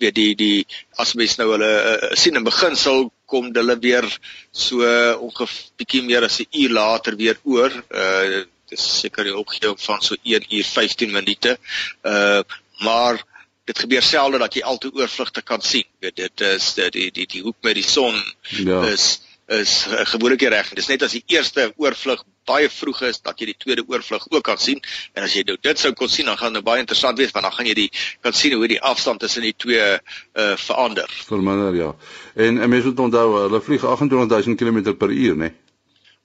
weet 0.02 0.14
die 0.18 0.34
die 0.34 0.66
as 0.98 1.14
mens 1.14 1.38
nou 1.38 1.50
hulle 1.52 1.70
uh, 1.92 2.10
sien 2.20 2.36
in 2.36 2.44
begin 2.44 2.76
sal 2.76 3.06
kom 3.30 3.52
hulle 3.54 3.78
weer 3.86 4.08
so 4.50 4.82
ongeveer 5.28 5.70
bietjie 5.80 6.02
meer 6.08 6.26
as 6.28 6.40
'n 6.40 6.50
uur 6.64 6.76
later 6.80 7.16
weer 7.16 7.40
oor 7.44 7.72
uh 7.72 8.44
dis 8.74 8.86
seker 9.04 9.28
die 9.28 9.36
opgewing 9.36 9.80
van 9.80 10.02
so 10.02 10.18
1 10.22 10.48
uur 10.50 10.68
15 10.72 11.14
minute. 11.20 11.58
Uh 12.02 12.42
maar 12.82 13.20
dit 13.64 13.78
gebeur 13.78 14.02
selde 14.02 14.38
dat 14.42 14.54
jy 14.54 14.64
altoe 14.66 14.90
oorvlugte 14.98 15.42
kan 15.42 15.62
sien. 15.62 15.86
Weet 16.02 16.16
dit 16.16 16.40
is 16.48 16.72
die 16.74 16.90
die 16.90 17.10
die, 17.20 17.26
die 17.36 17.42
hoek 17.44 17.56
met 17.62 17.78
die 17.78 17.86
son 17.86 18.18
ja. 18.50 18.82
is 18.90 19.22
is 19.46 19.84
gewoonlik 20.10 20.42
reg. 20.48 20.72
Dis 20.76 20.88
net 20.88 21.02
as 21.04 21.14
die 21.16 21.24
eerste 21.26 21.72
oorvlug 21.76 22.24
baie 22.48 22.68
vroeg 22.68 23.02
is 23.08 23.20
dat 23.24 23.40
jy 23.40 23.50
die 23.52 23.58
tweede 23.60 23.84
oorvlug 23.88 24.26
ook 24.30 24.44
kan 24.44 24.60
sien. 24.60 24.80
En 25.16 25.24
as 25.24 25.34
jy 25.36 25.44
nou 25.48 25.56
dit 25.60 25.80
sou 25.80 25.92
kon 25.96 26.08
sien, 26.12 26.28
dan 26.28 26.38
gaan 26.40 26.52
dit 26.52 26.60
nou 26.60 26.66
baie 26.66 26.82
interessant 26.82 27.18
wees 27.20 27.32
want 27.32 27.46
dan 27.48 27.56
gaan 27.56 27.68
jy 27.68 27.76
die 27.78 27.90
kan 28.24 28.36
sien 28.36 28.56
hoe 28.56 28.68
die 28.68 28.80
afstand 28.80 29.20
tussen 29.24 29.44
die 29.44 29.54
twee 29.56 29.84
uh 29.84 30.56
verander. 30.60 31.10
Verminder 31.28 31.76
ja. 31.76 31.92
En 32.34 32.60
'n 32.60 32.68
mens 32.68 32.84
moet 32.84 33.04
onthou 33.08 33.28
hulle 33.42 33.60
vlieg 33.60 33.84
28000 33.84 34.56
km 34.56 34.96
per 34.96 35.10
uur, 35.10 35.36
né? 35.36 35.48
Nee? 35.48 35.63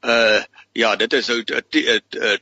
Uh 0.02 0.40
ja, 0.72 0.96
dit 0.96 1.14
is 1.14 1.28
ou 1.34 1.42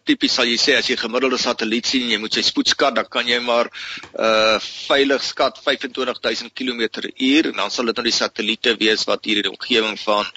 tipies 0.05 0.33
sal 0.35 0.45
jy 0.45 0.57
sê 0.61 0.75
as 0.77 0.89
jy 0.91 0.97
gemiddelde 0.99 1.39
satelliet 1.41 1.87
sien 1.89 2.03
en 2.05 2.11
jy 2.11 2.19
moet 2.21 2.35
sy 2.37 2.43
spoed 2.45 2.69
skat, 2.69 2.93
dan 2.93 3.07
kan 3.09 3.25
jy 3.25 3.39
maar 3.41 3.69
uh 4.13 4.59
veilig 4.61 5.23
skat 5.25 5.57
25000 5.63 6.53
km/h 6.53 7.49
en 7.49 7.57
dan 7.63 7.73
sal 7.73 7.89
dit 7.89 7.97
nou 7.97 8.05
die 8.05 8.13
satelliete 8.13 8.75
wees 8.77 9.07
wat 9.09 9.25
hier 9.25 9.41
in 9.41 9.47
die 9.47 9.55
omgewing 9.55 9.97
van 10.03 10.29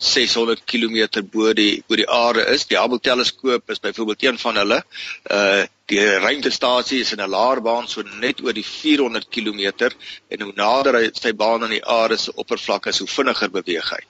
600 0.00 0.66
km 0.66 1.22
bo 1.32 1.52
die 1.56 1.82
oor 1.88 2.00
die 2.00 2.08
aarde 2.08 2.44
is. 2.52 2.66
Die 2.68 2.78
Hubble 2.80 3.00
teleskoop 3.00 3.70
is 3.70 3.80
byvoorbeeld 3.80 4.22
een 4.24 4.38
van 4.44 4.56
hulle. 4.56 4.82
Uh 5.30 5.64
die 5.90 6.04
ruimtestasie 6.22 7.00
is 7.00 7.12
in 7.12 7.20
'n 7.20 7.30
laer 7.30 7.60
baan 7.60 7.88
so 7.88 8.02
net 8.02 8.44
oor 8.44 8.52
die 8.52 8.64
400 8.64 9.26
km 9.28 9.90
en 10.28 10.40
hoe 10.42 10.52
nader 10.54 10.94
hy 10.94 11.10
sy 11.12 11.32
baan 11.32 11.64
aan 11.64 11.74
die 11.74 11.84
aarde 11.84 12.16
se 12.16 12.32
oppervlak 12.32 12.86
is, 12.86 12.98
hoe 12.98 13.08
vinniger 13.08 13.50
beweeg 13.50 13.90
hy. 13.90 14.02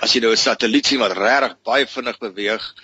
As 0.00 0.12
jy 0.12 0.20
nou 0.20 0.32
'n 0.32 0.36
satelliet 0.36 0.86
sien 0.86 0.98
wat 0.98 1.16
regtig 1.16 1.56
baie 1.64 1.86
vinnig 1.86 2.18
beweeg, 2.18 2.74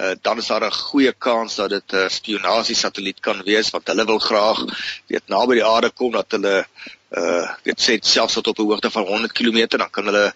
uh, 0.00 0.14
dan 0.22 0.38
is 0.38 0.46
daar 0.46 0.64
'n 0.64 0.72
goeie 0.72 1.12
kans 1.12 1.54
dat 1.56 1.70
dit 1.70 1.92
'n 1.92 2.10
spionasie 2.10 2.74
satelliet 2.74 3.20
kan 3.20 3.42
wees 3.42 3.70
want 3.70 3.86
hulle 3.86 4.04
wil 4.06 4.18
graag 4.18 4.58
weet 5.06 5.28
naby 5.28 5.54
die 5.54 5.64
aarde 5.64 5.90
kom 5.90 6.12
dat 6.12 6.30
hulle 6.30 6.66
uh 7.10 7.48
dit 7.62 7.80
sê 7.80 7.98
selfs 8.00 8.34
tot 8.34 8.46
op 8.46 8.58
'n 8.58 8.68
hoogte 8.70 8.90
van 8.90 9.06
100 9.06 9.32
km 9.32 9.66
dan 9.66 9.90
kan 9.90 10.04
hulle 10.04 10.32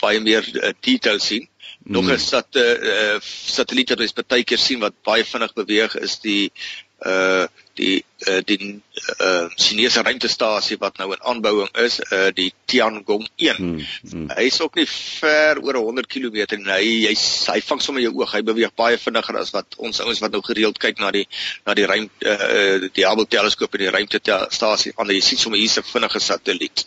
baie 0.00 0.20
meer 0.20 0.44
uh, 0.54 0.72
detail 0.80 1.18
sien. 1.20 1.48
Nog 1.84 2.04
'n 2.04 2.08
hmm. 2.08 2.18
sat, 2.18 2.56
uh, 2.56 3.20
satelliet 3.56 3.88
wat 3.88 4.00
ons 4.00 4.12
baie 4.12 4.44
keer 4.44 4.58
sien 4.58 4.80
wat 4.80 5.02
baie 5.02 5.24
vinnig 5.24 5.52
beweeg 5.52 5.96
is 5.96 6.18
die 6.20 6.52
uh 7.00 7.46
die 7.78 8.04
uh, 8.28 8.40
die 8.44 8.80
uh, 9.20 9.48
Chinese 9.56 10.02
ruimtestasie 10.02 10.76
wat 10.80 10.98
nou 11.00 11.10
in 11.14 11.22
aanbouing 11.24 11.70
is, 11.80 12.00
uh, 12.12 12.28
die 12.36 12.50
Tiangong 12.68 13.26
1. 13.36 13.56
Hmm, 13.56 13.78
hmm. 14.10 14.26
Hy 14.36 14.46
is 14.50 14.60
ook 14.60 14.76
nie 14.78 14.86
ver 14.90 15.60
oor 15.64 15.78
100 15.80 16.08
km 16.10 16.42
en 16.58 16.68
hy 16.74 16.82
hy 17.08 17.14
hy 17.14 17.58
vang 17.68 17.82
sommer 17.82 18.04
jou 18.04 18.12
oog. 18.18 18.34
Hy 18.34 18.42
beweeg 18.46 18.74
baie 18.78 18.98
vinniger 19.00 19.40
as 19.40 19.52
wat 19.56 19.78
ons 19.78 20.02
ouens 20.04 20.20
wat 20.22 20.36
nou 20.36 20.42
gereeld 20.44 20.78
kyk 20.82 21.00
na 21.00 21.12
die 21.14 21.26
na 21.66 21.76
die 21.78 21.86
ruimte 21.88 22.36
uh, 22.36 22.90
die 22.92 23.06
Hubble 23.06 23.28
teleskoop 23.30 23.78
en 23.78 23.84
die 23.86 23.94
ruimtestasie. 23.96 24.94
Want 24.98 25.14
jy 25.14 25.22
sien 25.24 25.40
sommer 25.40 25.60
hier's 25.60 25.78
'n 25.78 25.86
vinnige 25.86 26.20
satelliet. 26.20 26.84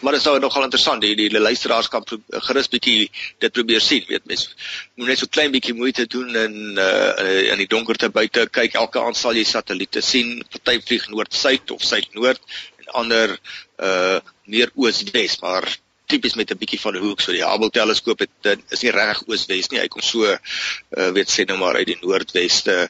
Maar 0.00 0.16
dit 0.16 0.20
is 0.20 0.26
nou 0.26 0.38
nogal 0.40 0.64
interessant. 0.64 1.02
Die 1.02 1.14
die, 1.16 1.28
die 1.28 1.40
luisteraars 1.42 1.88
kan 1.88 2.04
gerus 2.48 2.68
bietjie 2.68 3.10
dit 3.38 3.52
probeer 3.52 3.80
sien, 3.80 4.04
weet 4.08 4.26
mens. 4.26 4.48
Moet 4.96 5.12
net 5.12 5.18
so 5.18 5.26
klein 5.26 5.52
bietjie 5.52 5.74
moeite 5.74 6.06
doen 6.06 6.34
en 6.36 6.78
uh, 6.78 7.52
in 7.52 7.58
die 7.58 7.68
donkerte 7.68 8.10
buite 8.10 8.48
kyk. 8.50 8.74
Elke 8.74 9.00
aand 9.00 9.16
sal 9.16 9.36
jy 9.36 9.44
satelliete 9.44 10.00
sien 10.02 10.21
party 10.52 10.80
vlieg 10.86 11.08
noord-suid 11.12 11.70
of 11.74 11.84
suid-noord 11.86 12.40
en 12.80 12.92
ander 13.02 13.38
uh 13.78 14.18
meer 14.52 14.72
oos-wes, 14.74 15.38
maar 15.40 15.68
tipies 16.10 16.34
met 16.34 16.50
'n 16.50 16.58
bietjie 16.58 16.80
van 16.80 16.96
'n 16.96 17.04
hoek. 17.04 17.20
So 17.20 17.32
die 17.32 17.44
Hubble 17.46 17.70
teleskoop 17.70 18.24
het 18.24 18.58
is 18.70 18.82
nie 18.82 18.90
reg 18.90 19.22
oos-wes 19.26 19.70
nie. 19.70 19.80
Hy 19.80 19.88
kom 19.88 20.02
so 20.02 20.26
uh 20.26 21.10
weet 21.16 21.30
sê 21.30 21.46
nou 21.46 21.58
maar 21.58 21.76
uit 21.76 21.86
die 21.86 22.00
noordweste 22.00 22.88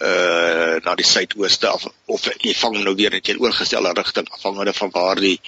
uh 0.00 0.76
na 0.84 0.94
die 0.94 1.04
suidooste 1.04 1.72
of 1.72 1.86
of 2.06 2.28
jy 2.40 2.54
vang 2.54 2.82
nou 2.84 2.94
weer 2.94 3.14
in 3.14 3.22
'n 3.22 3.40
oorgestelde 3.40 3.92
rigting 3.92 4.28
afhangende 4.30 4.72
van 4.72 4.90
waar 4.90 5.20
die 5.20 5.40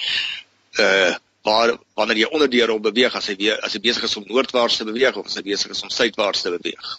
uh 0.78 1.14
waar 1.42 1.78
wanneer 1.94 2.16
jy 2.16 2.28
onder 2.30 2.50
die 2.50 2.64
rol 2.64 2.80
beweeg 2.80 3.14
as 3.14 3.26
hy 3.26 3.37
weer 3.37 3.61
as 3.61 3.72
hy 3.72 3.80
besig 3.80 4.04
is 4.06 4.16
om 4.16 4.24
noordwaarts 4.26 4.76
te 4.76 4.85
beweeg 4.85 5.16
of 5.16 5.26
as 5.26 5.35
hy 5.40 5.42
besig 5.42 5.70
is 5.70 5.82
om 5.82 5.90
suidwaarts 5.90 6.42
te 6.42 6.50
beweeg. 6.50 6.98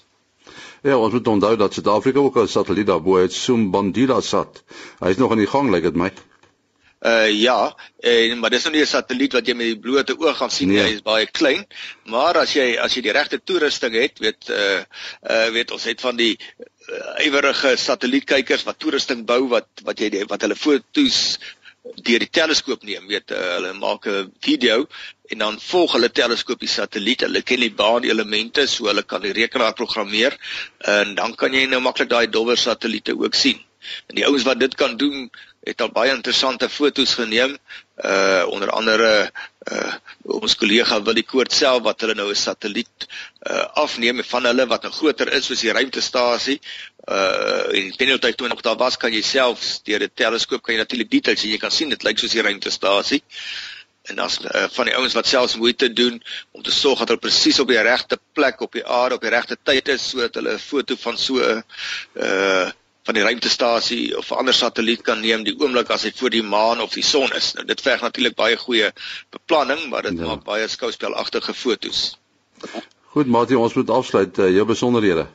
Ja, 0.83 0.97
ons 0.99 1.13
moet 1.15 1.27
onthou 1.31 1.55
dat 1.55 1.73
Suid-Afrika 1.73 2.19
ook 2.19 2.37
'n 2.37 2.47
satelliet 2.47 2.87
daarbo 2.87 3.15
het, 3.15 3.33
Sumbandila 3.33 4.21
sat. 4.21 4.63
Hy 4.99 5.09
is 5.09 5.17
nog 5.17 5.31
aan 5.31 5.37
die 5.37 5.47
gang, 5.47 5.71
lyk 5.71 5.83
dit 5.83 5.95
my. 5.95 6.11
Uh 7.03 7.31
ja, 7.31 7.75
en 7.99 8.39
maar 8.39 8.49
dis 8.49 8.63
nou 8.63 8.75
nie 8.75 8.83
'n 8.83 8.87
satelliet 8.87 9.33
wat 9.33 9.47
jy 9.47 9.53
met 9.53 9.65
die 9.65 9.79
blote 9.79 10.19
oog 10.19 10.37
gaan 10.37 10.51
sien 10.51 10.67
nie, 10.67 10.77
nee. 10.77 10.87
hy 10.87 10.93
is 10.93 11.01
baie 11.01 11.25
klein. 11.25 11.65
Maar 12.03 12.37
as 12.37 12.53
jy 12.53 12.77
as 12.79 12.93
jy 12.95 13.01
die 13.01 13.11
regte 13.11 13.39
toerusting 13.43 13.95
het, 13.95 14.19
weet 14.19 14.49
uh 14.49 14.83
uh 15.29 15.49
weet 15.51 15.71
ons 15.71 15.83
het 15.83 16.01
van 16.01 16.15
die 16.15 16.37
uh, 16.89 17.25
ywerige 17.25 17.75
satellietkykers 17.77 18.63
wat 18.63 18.79
toerusting 18.79 19.25
bou 19.25 19.47
wat 19.47 19.67
wat 19.83 19.99
jy 19.99 20.25
wat 20.27 20.41
hulle 20.41 20.55
foto's 20.55 21.39
deur 21.83 22.19
die 22.23 22.31
teleskoop 22.31 22.83
neem, 22.83 23.07
weet 23.07 23.31
uh, 23.31 23.37
hulle 23.55 23.73
maak 23.73 24.07
'n 24.07 24.31
video 24.39 24.87
en 25.31 25.37
dan 25.37 25.59
volg 25.59 25.93
hulle 25.95 26.11
teleskoop 26.11 26.59
die 26.59 26.71
satelliet, 26.71 27.23
hulle 27.27 27.41
ken 27.47 27.63
die 27.63 27.71
baanelemente 27.73 28.65
so 28.67 28.89
hulle 28.91 29.05
kan 29.07 29.23
die 29.23 29.33
rekenaar 29.35 29.73
programmeer. 29.77 30.35
En 30.79 31.15
dan 31.15 31.35
kan 31.39 31.53
jy 31.55 31.65
nou 31.71 31.81
maklik 31.81 32.11
daai 32.11 32.27
dowwer 32.27 32.59
satelliete 32.59 33.15
ook 33.17 33.35
sien. 33.35 33.61
En 34.07 34.15
die 34.19 34.25
ouens 34.27 34.45
wat 34.47 34.59
dit 34.59 34.75
kan 34.79 34.97
doen, 34.97 35.29
het 35.63 35.81
al 35.81 35.91
baie 35.95 36.11
interessante 36.11 36.69
foto's 36.69 37.15
geneem. 37.19 37.57
Uh 38.03 38.43
onder 38.51 38.69
andere 38.69 39.31
uh 39.71 39.93
ons 40.39 40.55
kollega 40.59 41.01
Willie 41.03 41.23
Koort 41.23 41.53
self 41.53 41.83
wat 41.83 42.01
hulle 42.01 42.15
nou 42.15 42.29
'n 42.31 42.35
satelliet 42.35 43.07
uh 43.47 43.65
afneem 43.83 44.23
van 44.23 44.45
hulle 44.49 44.65
wat 44.67 44.83
nou 44.83 44.91
groter 44.91 45.31
is 45.31 45.45
soos 45.45 45.61
die 45.61 45.71
ruimtestasie. 45.71 46.59
Uh 47.07 47.75
en 47.79 47.91
teen 47.97 48.19
tyd 48.19 48.37
toe 48.37 48.47
nog 48.47 48.61
daar 48.61 48.77
was 48.77 48.97
kan 48.97 49.13
jy 49.13 49.21
self 49.21 49.79
deur 49.83 50.03
'n 50.03 50.11
teleskoop 50.15 50.63
kan 50.63 50.75
jy 50.75 50.79
natuurlik 50.79 51.11
details 51.11 51.39
sien. 51.39 51.51
Jy 51.51 51.57
kan 51.57 51.71
sien 51.71 51.89
dit 51.89 52.03
lyk 52.03 52.19
soos 52.19 52.31
die 52.31 52.41
ruimtestasie 52.41 53.23
en 54.03 54.15
dan 54.15 54.29
uh, 54.29 54.63
van 54.69 54.85
die 54.85 54.95
ouens 54.95 55.13
wat 55.13 55.27
selfs 55.27 55.55
moeite 55.55 55.93
doen 55.93 56.23
om 56.51 56.61
te 56.61 56.71
sorg 56.71 56.99
dat 56.99 57.07
hulle 57.07 57.23
presies 57.23 57.59
op 57.59 57.67
die 57.67 57.81
regte 57.81 58.19
plek 58.33 58.61
op 58.61 58.71
die 58.75 58.85
aarde 58.85 59.15
op 59.15 59.21
die 59.21 59.31
regte 59.31 59.57
tyd 59.63 59.87
is 59.87 60.09
sodat 60.09 60.35
hulle 60.39 60.53
'n 60.53 60.59
foto 60.59 60.95
van 60.99 61.17
so 61.17 61.39
'n 61.39 61.63
uh 62.15 62.69
van 63.03 63.13
die 63.13 63.23
ruimtestasie 63.23 64.17
of 64.17 64.31
'n 64.31 64.35
ander 64.35 64.53
satelliet 64.53 65.01
kan 65.01 65.19
neem 65.19 65.43
die 65.43 65.59
oomblik 65.59 65.89
as 65.89 66.03
hy 66.03 66.11
voor 66.15 66.29
die 66.29 66.43
maan 66.43 66.81
of 66.81 66.93
die 66.93 67.03
son 67.03 67.35
is. 67.35 67.53
Nou 67.53 67.65
dit 67.65 67.81
verg 67.81 68.01
natuurlik 68.01 68.35
baie 68.35 68.57
goeie 68.57 68.91
beplanning, 69.29 69.89
maar 69.89 70.01
dit 70.01 70.17
ja. 70.17 70.25
maak 70.25 70.43
baie 70.43 70.67
skouspelagtige 70.67 71.53
fotos. 71.53 72.17
Goed, 73.13 73.27
Mati, 73.27 73.55
ons 73.55 73.73
moet 73.73 73.89
afsluit. 73.89 74.37
Uh, 74.37 74.49
jou 74.49 74.65
besonderhede. 74.65 75.27